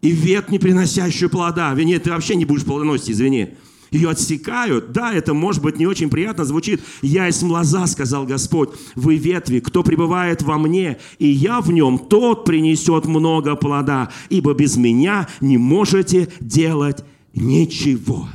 И 0.01 0.11
вет, 0.11 0.51
не 0.51 0.59
приносящую 0.59 1.29
плода, 1.29 1.73
вине 1.75 1.99
ты 1.99 2.11
вообще 2.11 2.37
не 2.37 2.45
будешь 2.45 2.65
плодоносить, 2.65 3.11
извини. 3.11 3.51
Ее 3.91 4.11
отсекают. 4.11 4.93
Да, 4.93 5.13
это 5.13 5.35
может 5.35 5.63
быть 5.63 5.79
не 5.79 5.87
очень 5.87 6.11
приятно 6.11 6.45
звучит. 6.45 6.81
«Я 7.03 7.27
есть 7.27 7.43
лоза», 7.43 7.87
сказал 7.87 8.27
Господь. 8.27 8.71
«Вы 8.95 9.17
ветви, 9.17 9.61
кто 9.61 9.83
пребывает 9.83 10.43
во 10.43 10.59
мне, 10.59 10.99
и 11.19 11.29
я 11.29 11.61
в 11.61 11.73
нем, 11.73 11.99
тот 11.99 12.45
принесет 12.45 13.07
много 13.07 13.57
плода, 13.57 14.11
ибо 14.29 14.55
без 14.55 14.77
меня 14.77 15.29
не 15.41 15.59
можете 15.59 16.29
делать 16.41 17.05
ничего». 17.35 18.29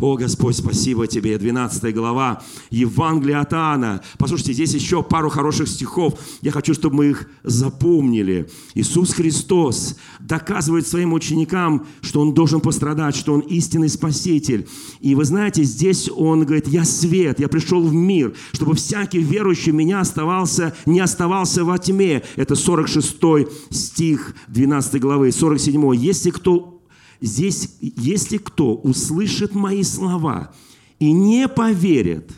О, 0.00 0.16
Господь, 0.16 0.56
спасибо 0.56 1.08
Тебе. 1.08 1.36
12 1.38 1.92
глава 1.92 2.40
Евангелия 2.70 3.40
от 3.40 3.52
Иоанна. 3.52 4.00
Послушайте, 4.16 4.52
здесь 4.52 4.72
еще 4.72 5.02
пару 5.02 5.28
хороших 5.28 5.66
стихов. 5.66 6.14
Я 6.40 6.52
хочу, 6.52 6.72
чтобы 6.72 6.98
мы 6.98 7.06
их 7.06 7.28
запомнили. 7.42 8.48
Иисус 8.74 9.12
Христос 9.12 9.96
доказывает 10.20 10.86
своим 10.86 11.14
ученикам, 11.14 11.84
что 12.00 12.20
Он 12.20 12.32
должен 12.32 12.60
пострадать, 12.60 13.16
что 13.16 13.32
Он 13.34 13.40
истинный 13.40 13.88
Спаситель. 13.88 14.68
И 15.00 15.16
вы 15.16 15.24
знаете, 15.24 15.64
здесь 15.64 16.08
Он 16.08 16.44
говорит, 16.44 16.68
я 16.68 16.84
свет, 16.84 17.40
я 17.40 17.48
пришел 17.48 17.82
в 17.82 17.92
мир, 17.92 18.34
чтобы 18.52 18.76
всякий 18.76 19.18
верующий 19.18 19.72
меня 19.72 19.98
оставался, 19.98 20.76
не 20.86 21.00
оставался 21.00 21.64
во 21.64 21.76
тьме. 21.76 22.22
Это 22.36 22.54
46 22.54 23.16
стих 23.70 24.36
12 24.46 25.00
главы, 25.00 25.32
47. 25.32 25.96
Если 25.96 26.30
кто 26.30 26.77
Здесь, 27.20 27.76
если 27.80 28.36
кто 28.38 28.74
услышит 28.74 29.54
мои 29.54 29.82
слова 29.82 30.54
и 30.98 31.12
не 31.12 31.48
поверит, 31.48 32.30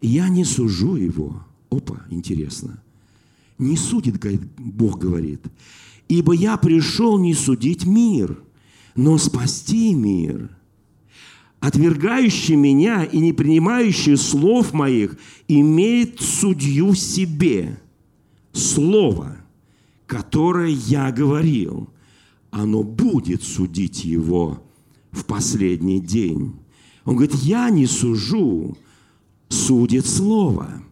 я 0.00 0.28
не 0.28 0.44
сужу 0.44 0.96
его. 0.96 1.44
Опа, 1.70 2.02
интересно. 2.10 2.82
Не 3.58 3.76
судит, 3.76 4.20
Бог 4.58 4.98
говорит. 4.98 5.40
Ибо 6.08 6.32
я 6.32 6.56
пришел 6.56 7.18
не 7.18 7.34
судить 7.34 7.84
мир, 7.84 8.42
но 8.94 9.18
спасти 9.18 9.94
мир. 9.94 10.50
отвергающий 11.60 12.56
меня 12.56 13.04
и 13.04 13.18
не 13.18 13.32
принимающий 13.32 14.18
слов 14.18 14.74
моих, 14.74 15.16
имеет 15.48 16.20
судью 16.20 16.90
в 16.90 16.98
себе. 16.98 17.80
Слово, 18.52 19.38
которое 20.06 20.68
я 20.68 21.10
говорил, 21.10 21.88
оно 22.54 22.84
будет 22.84 23.42
судить 23.42 24.04
его 24.04 24.62
в 25.10 25.24
последний 25.24 25.98
день. 25.98 26.54
Он 27.04 27.16
говорит, 27.16 27.34
я 27.34 27.68
не 27.68 27.84
сужу, 27.86 28.78
судит 29.48 30.06
Слово. 30.06 30.84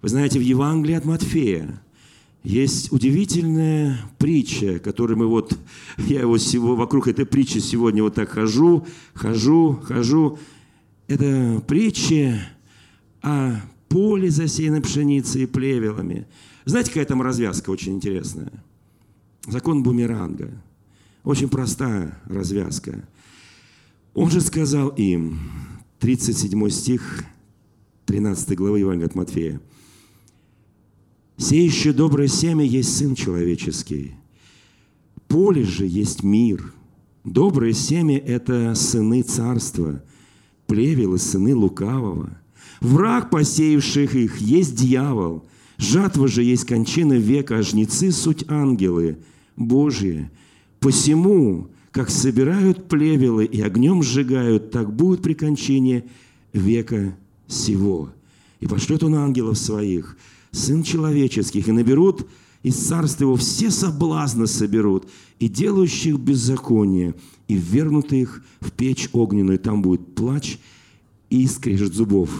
Вы 0.00 0.08
знаете, 0.08 0.38
в 0.38 0.42
Евангелии 0.42 0.94
от 0.94 1.04
Матфея 1.04 1.82
есть 2.42 2.90
удивительная 2.92 3.98
притча, 4.16 4.78
которую 4.78 5.18
мы 5.18 5.26
вот, 5.26 5.56
я 5.98 6.20
его 6.20 6.38
всего 6.38 6.74
вокруг 6.76 7.08
этой 7.08 7.26
притчи 7.26 7.58
сегодня 7.58 8.02
вот 8.02 8.14
так 8.14 8.30
хожу, 8.30 8.86
хожу, 9.12 9.78
хожу. 9.84 10.38
Это 11.08 11.62
притча 11.68 12.40
о 13.20 13.60
поле, 13.90 14.30
засеянной 14.30 14.80
пшеницей 14.80 15.42
и 15.42 15.46
плевелами. 15.46 16.26
Знаете, 16.64 16.88
какая 16.88 17.04
там 17.04 17.20
развязка 17.20 17.68
очень 17.68 17.96
интересная? 17.96 18.64
Закон 19.46 19.82
бумеранга. 19.82 20.50
Очень 21.22 21.48
простая 21.48 22.18
развязка. 22.26 23.06
Он 24.14 24.30
же 24.30 24.40
сказал 24.40 24.88
им, 24.90 25.38
37 26.00 26.68
стих 26.70 27.24
13 28.06 28.56
главы 28.56 28.80
Евангелия 28.80 29.08
от 29.08 29.14
Матфея, 29.14 29.60
«Сеющее 31.36 31.92
доброе 31.92 32.28
семя 32.28 32.64
есть 32.64 32.96
Сын 32.96 33.14
Человеческий, 33.16 34.14
поле 35.26 35.64
же 35.64 35.84
есть 35.86 36.22
мир. 36.22 36.72
Доброе 37.24 37.72
семя– 37.72 38.18
это 38.26 38.74
сыны 38.76 39.22
царства, 39.22 40.04
плевелы– 40.66 41.18
сыны 41.18 41.56
лукавого. 41.56 42.38
Враг, 42.80 43.30
посеявших 43.30 44.14
их, 44.14 44.38
есть 44.38 44.76
дьявол. 44.76 45.44
Жатва 45.76 46.28
же 46.28 46.44
есть 46.44 46.66
кончина 46.66 47.14
века, 47.14 47.58
а 47.58 47.62
жнецы– 47.62 48.12
суть 48.12 48.44
ангелы 48.48 49.18
Божьи. 49.56 50.30
Посему, 50.80 51.68
как 51.90 52.10
собирают 52.10 52.88
плевелы 52.88 53.44
и 53.44 53.60
огнем 53.60 54.02
сжигают, 54.02 54.70
так 54.70 54.94
будет 54.94 55.22
при 55.22 55.34
кончине 55.34 56.04
века 56.52 57.16
сего. 57.46 58.10
И 58.60 58.66
пошлет 58.66 59.02
он 59.02 59.14
ангелов 59.14 59.58
своих, 59.58 60.16
сын 60.50 60.82
человеческих, 60.82 61.68
и 61.68 61.72
наберут 61.72 62.26
из 62.64 62.76
царства 62.76 63.24
его 63.24 63.36
все 63.36 63.70
соблазны 63.70 64.46
соберут, 64.46 65.06
и 65.38 65.48
делающих 65.48 66.18
беззаконие, 66.18 67.14
и 67.46 67.54
вернутых 67.54 68.42
в 68.60 68.72
печь 68.72 69.10
огненную, 69.12 69.58
там 69.58 69.82
будет 69.82 70.14
плач 70.14 70.58
и 71.28 71.46
скрежет 71.46 71.92
зубов. 71.92 72.30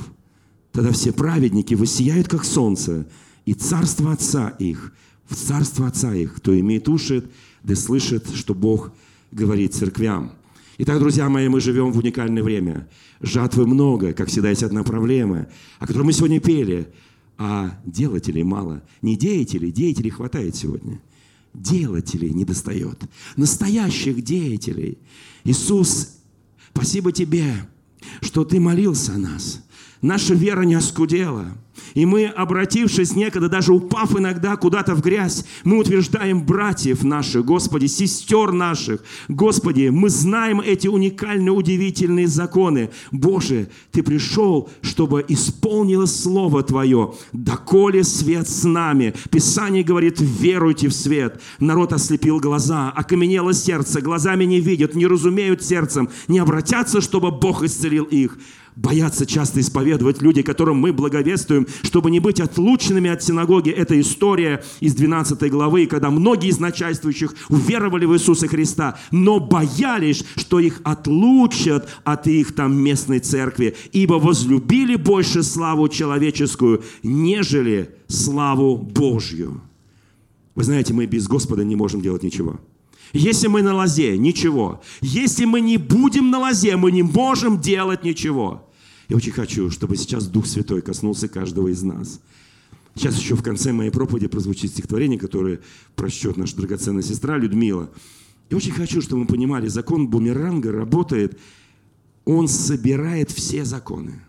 Тогда 0.73 0.93
все 0.93 1.13
праведники 1.13 1.75
воссияют, 1.75 2.29
как 2.29 2.45
солнце, 2.45 3.07
и 3.45 3.53
царство 3.53 4.13
Отца 4.13 4.49
их, 4.59 4.95
в 5.29 5.35
царство 5.35 5.87
Отца 5.87 6.15
их, 6.15 6.35
кто 6.35 6.59
имеет 6.59 6.89
уши, 6.89 7.25
да 7.63 7.75
слышит, 7.75 8.29
что 8.35 8.55
Бог 8.55 8.93
говорит 9.33 9.75
церквям. 9.75 10.33
Итак, 10.79 10.99
друзья 10.99 11.29
мои, 11.29 11.49
мы 11.49 11.61
живем 11.61 11.93
в 11.93 11.99
уникальное 11.99 12.43
время. 12.43 12.89
Жатвы 13.21 13.67
много, 13.67 14.13
как 14.13 14.29
всегда 14.29 14.51
есть 14.51 14.63
одна 14.63 14.83
проблема, 14.83 15.47
о 15.79 15.87
которой 15.87 16.03
мы 16.03 16.13
сегодня 16.13 16.41
пели, 16.41 16.89
а 17.39 17.79
делателей 17.85 18.43
мало. 18.43 18.83
Не 19.01 19.17
деятелей, 19.17 19.71
деятелей 19.73 20.11
хватает 20.11 20.57
сегодня. 20.57 21.01
Делателей 21.53 22.31
не 22.31 22.45
достает. 22.45 23.01
Настоящих 23.37 24.23
деятелей. 24.23 24.99
Иисус, 25.45 26.17
спасибо 26.73 27.13
Тебе, 27.13 27.55
что 28.21 28.45
Ты 28.45 28.59
молился 28.59 29.15
о 29.15 29.19
нас. 29.19 29.65
Наша 30.05 30.35
вера 30.35 30.65
не 30.65 30.75
оскудела. 30.75 31.47
И 31.95 32.05
мы, 32.05 32.27
обратившись 32.27 33.17
некогда, 33.17 33.49
даже 33.49 33.73
упав 33.73 34.15
иногда 34.15 34.55
куда-то 34.57 34.95
в 34.95 35.01
грязь, 35.01 35.47
мы 35.65 35.79
утверждаем 35.79 36.45
братьев 36.45 37.05
наших, 37.05 37.47
Господи, 37.47 37.87
сестер 37.87 38.53
наших. 38.53 39.03
Господи, 39.29 39.89
мы 39.89 40.11
знаем 40.11 40.61
эти 40.61 40.89
уникальные, 40.89 41.53
удивительные 41.53 42.29
законы. 42.29 42.91
Боже, 43.13 43.69
Ты 43.93 44.03
пришел, 44.03 44.69
чтобы 44.83 45.25
исполнилось 45.27 46.15
Слово 46.15 46.63
Твое. 46.63 47.15
Доколе 47.33 48.05
свет 48.05 48.47
с 48.47 48.65
нами. 48.65 49.15
Писание 49.31 49.83
говорит, 49.83 50.21
веруйте 50.21 50.89
в 50.89 50.93
свет. 50.93 51.41
Народ 51.61 51.95
ослепил 51.95 52.41
глаза, 52.41 52.91
окаменело 52.91 53.55
сердце, 53.55 54.03
глазами 54.03 54.45
не 54.45 54.61
видят, 54.61 54.95
не 54.95 55.07
разумеют 55.07 55.65
сердцем, 55.65 56.11
не 56.29 56.41
обратятся, 56.41 57.01
чтобы 57.01 57.31
Бог 57.31 57.63
исцелил 57.63 58.05
их 58.05 58.37
боятся 58.77 59.27
часто 59.27 59.61
исповедовать 59.61 60.23
люди, 60.23 60.43
которым 60.43 60.79
мы 60.79 60.93
благовествуем, 60.93 61.67
чтобы 61.83 62.11
не 62.11 62.21
быть 62.21 62.41
отлученными 62.41 63.11
от 63.11 63.23
синагоги. 63.23 63.71
Это 63.71 63.99
история 64.01 64.65
из 64.81 64.95
12 64.95 65.51
главы, 65.51 65.87
когда 65.87 66.11
многие 66.11 66.49
из 66.49 66.59
начальствующих 66.59 67.35
уверовали 67.49 68.05
в 68.05 68.15
Иисуса 68.15 68.49
Христа, 68.49 68.99
но 69.11 69.41
боялись, 69.41 70.25
что 70.37 70.61
их 70.61 70.81
отлучат 70.85 71.89
от 72.05 72.27
их 72.27 72.55
там 72.55 72.77
местной 72.77 73.21
церкви, 73.21 73.77
ибо 73.93 74.15
возлюбили 74.15 74.97
больше 74.97 75.43
славу 75.43 75.89
человеческую, 75.89 76.83
нежели 77.03 77.91
славу 78.09 78.77
Божью. 78.77 79.63
Вы 80.55 80.65
знаете, 80.65 80.95
мы 80.95 81.07
без 81.07 81.27
Господа 81.27 81.65
не 81.65 81.77
можем 81.77 82.01
делать 82.01 82.23
ничего. 82.23 82.61
Если 83.15 83.47
мы 83.47 83.63
на 83.63 83.73
лозе, 83.75 84.19
ничего. 84.19 84.83
Если 85.01 85.45
мы 85.45 85.61
не 85.61 85.77
будем 85.77 86.31
на 86.31 86.41
лозе, 86.41 86.77
мы 86.77 86.91
не 86.91 87.05
можем 87.05 87.61
делать 87.61 88.03
ничего. 88.03 88.69
Я 89.09 89.17
очень 89.17 89.31
хочу, 89.31 89.71
чтобы 89.71 89.97
сейчас 89.97 90.27
Дух 90.27 90.47
Святой 90.47 90.83
коснулся 90.83 91.29
каждого 91.29 91.69
из 91.69 91.83
нас. 91.85 92.21
Сейчас 92.97 93.17
еще 93.17 93.37
в 93.37 93.43
конце 93.43 93.73
моей 93.73 93.91
проповеди 93.91 94.27
прозвучит 94.27 94.73
стихотворение, 94.73 95.19
которое 95.19 95.61
прочтет 95.95 96.37
наша 96.37 96.57
драгоценная 96.57 97.03
сестра 97.03 97.39
Людмила. 97.39 97.89
Я 98.51 98.57
очень 98.57 98.73
хочу, 98.73 99.01
чтобы 99.01 99.23
мы 99.23 99.27
понимали, 99.29 99.69
закон 99.69 100.09
бумеранга 100.09 100.73
работает, 100.73 101.39
он 102.25 102.49
собирает 102.49 103.31
все 103.31 103.65
законы. 103.65 104.21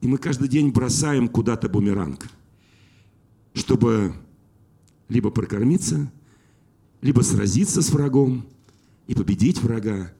И 0.00 0.06
мы 0.06 0.16
каждый 0.16 0.48
день 0.48 0.70
бросаем 0.70 1.28
куда-то 1.28 1.68
бумеранг, 1.68 2.28
чтобы 3.52 4.14
либо 5.10 5.30
прокормиться, 5.30 6.10
либо 7.00 7.20
сразиться 7.22 7.82
с 7.82 7.90
врагом 7.90 8.46
и 9.06 9.14
победить 9.14 9.62
врага, 9.62 10.12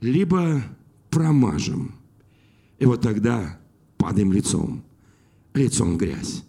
либо 0.00 0.62
промажем. 1.10 1.94
И 2.78 2.86
вот 2.86 3.00
тогда 3.00 3.58
падаем 3.96 4.32
лицом, 4.32 4.84
лицом 5.54 5.94
в 5.94 5.96
грязь. 5.96 6.44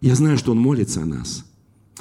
Я 0.00 0.14
знаю, 0.14 0.38
что 0.38 0.52
Он 0.52 0.58
молится 0.58 1.02
о 1.02 1.06
нас. 1.06 1.44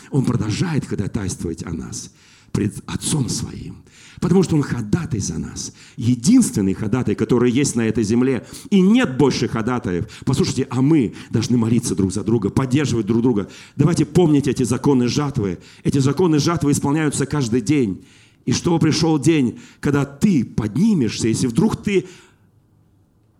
Он 0.10 0.26
продолжает 0.26 0.86
ходатайствовать 0.86 1.64
о 1.66 1.72
нас 1.72 2.14
пред 2.52 2.76
Отцом 2.86 3.30
Своим. 3.30 3.84
Потому 4.20 4.44
что 4.44 4.56
Он 4.56 4.62
ходатай 4.62 5.20
за 5.20 5.40
нас. 5.40 5.74
Единственный 5.98 6.76
ходатай, 6.76 7.16
который 7.16 7.52
есть 7.52 7.76
на 7.76 7.82
этой 7.82 8.04
земле. 8.04 8.46
И 8.70 8.80
нет 8.80 9.18
больше 9.18 9.48
ходатаев. 9.48 10.08
Послушайте, 10.26 10.68
а 10.70 10.82
мы 10.82 11.16
должны 11.32 11.58
молиться 11.58 11.96
друг 11.96 12.14
за 12.14 12.24
друга, 12.24 12.52
поддерживать 12.52 13.08
друг 13.08 13.24
друга. 13.24 13.50
Давайте 13.76 14.06
помнить 14.06 14.48
эти 14.48 14.62
законы 14.62 15.08
жатвы. 15.08 15.58
Эти 15.84 15.98
законы 15.98 16.38
жатвы 16.38 16.72
исполняются 16.72 17.26
каждый 17.26 17.62
день. 17.62 18.06
И 18.46 18.54
чтобы 18.54 18.80
пришел 18.80 19.18
день, 19.20 19.60
когда 19.80 20.06
ты 20.06 20.46
поднимешься, 20.46 21.28
если 21.28 21.48
вдруг 21.48 21.82
ты 21.82 22.06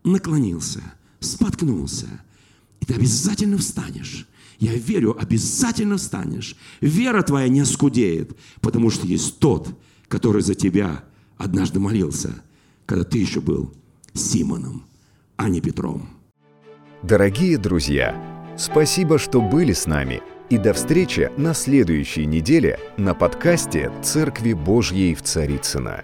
наклонился, 0.04 0.82
споткнулся, 1.20 2.08
и 2.80 2.86
ты 2.86 2.96
обязательно 2.96 3.58
встанешь. 3.58 4.28
Я 4.62 4.76
верю, 4.76 5.18
обязательно 5.20 5.98
встанешь. 5.98 6.56
Вера 6.82 7.24
твоя 7.24 7.48
не 7.48 7.66
скудеет, 7.66 8.38
потому 8.62 8.92
что 8.92 9.08
есть 9.08 9.40
тот, 9.40 9.68
который 10.08 10.44
за 10.44 10.54
тебя 10.54 11.04
однажды 11.36 11.80
молился, 11.80 12.44
когда 12.86 13.04
ты 13.04 13.18
еще 13.18 13.42
был 13.42 13.74
Симоном, 14.14 14.86
а 15.36 15.50
не 15.50 15.62
Петром. 15.62 16.08
Дорогие 17.02 17.58
друзья, 17.58 18.16
спасибо, 18.56 19.18
что 19.18 19.42
были 19.42 19.74
с 19.74 19.88
нами. 19.88 20.22
И 20.52 20.60
до 20.60 20.74
встречи 20.74 21.32
на 21.38 21.56
следующей 21.56 22.28
неделе 22.28 22.78
на 22.98 23.16
подкасте 23.16 23.92
«Церкви 24.04 24.54
Божьей 24.54 25.16
в 25.16 25.24
Царицына. 25.24 26.04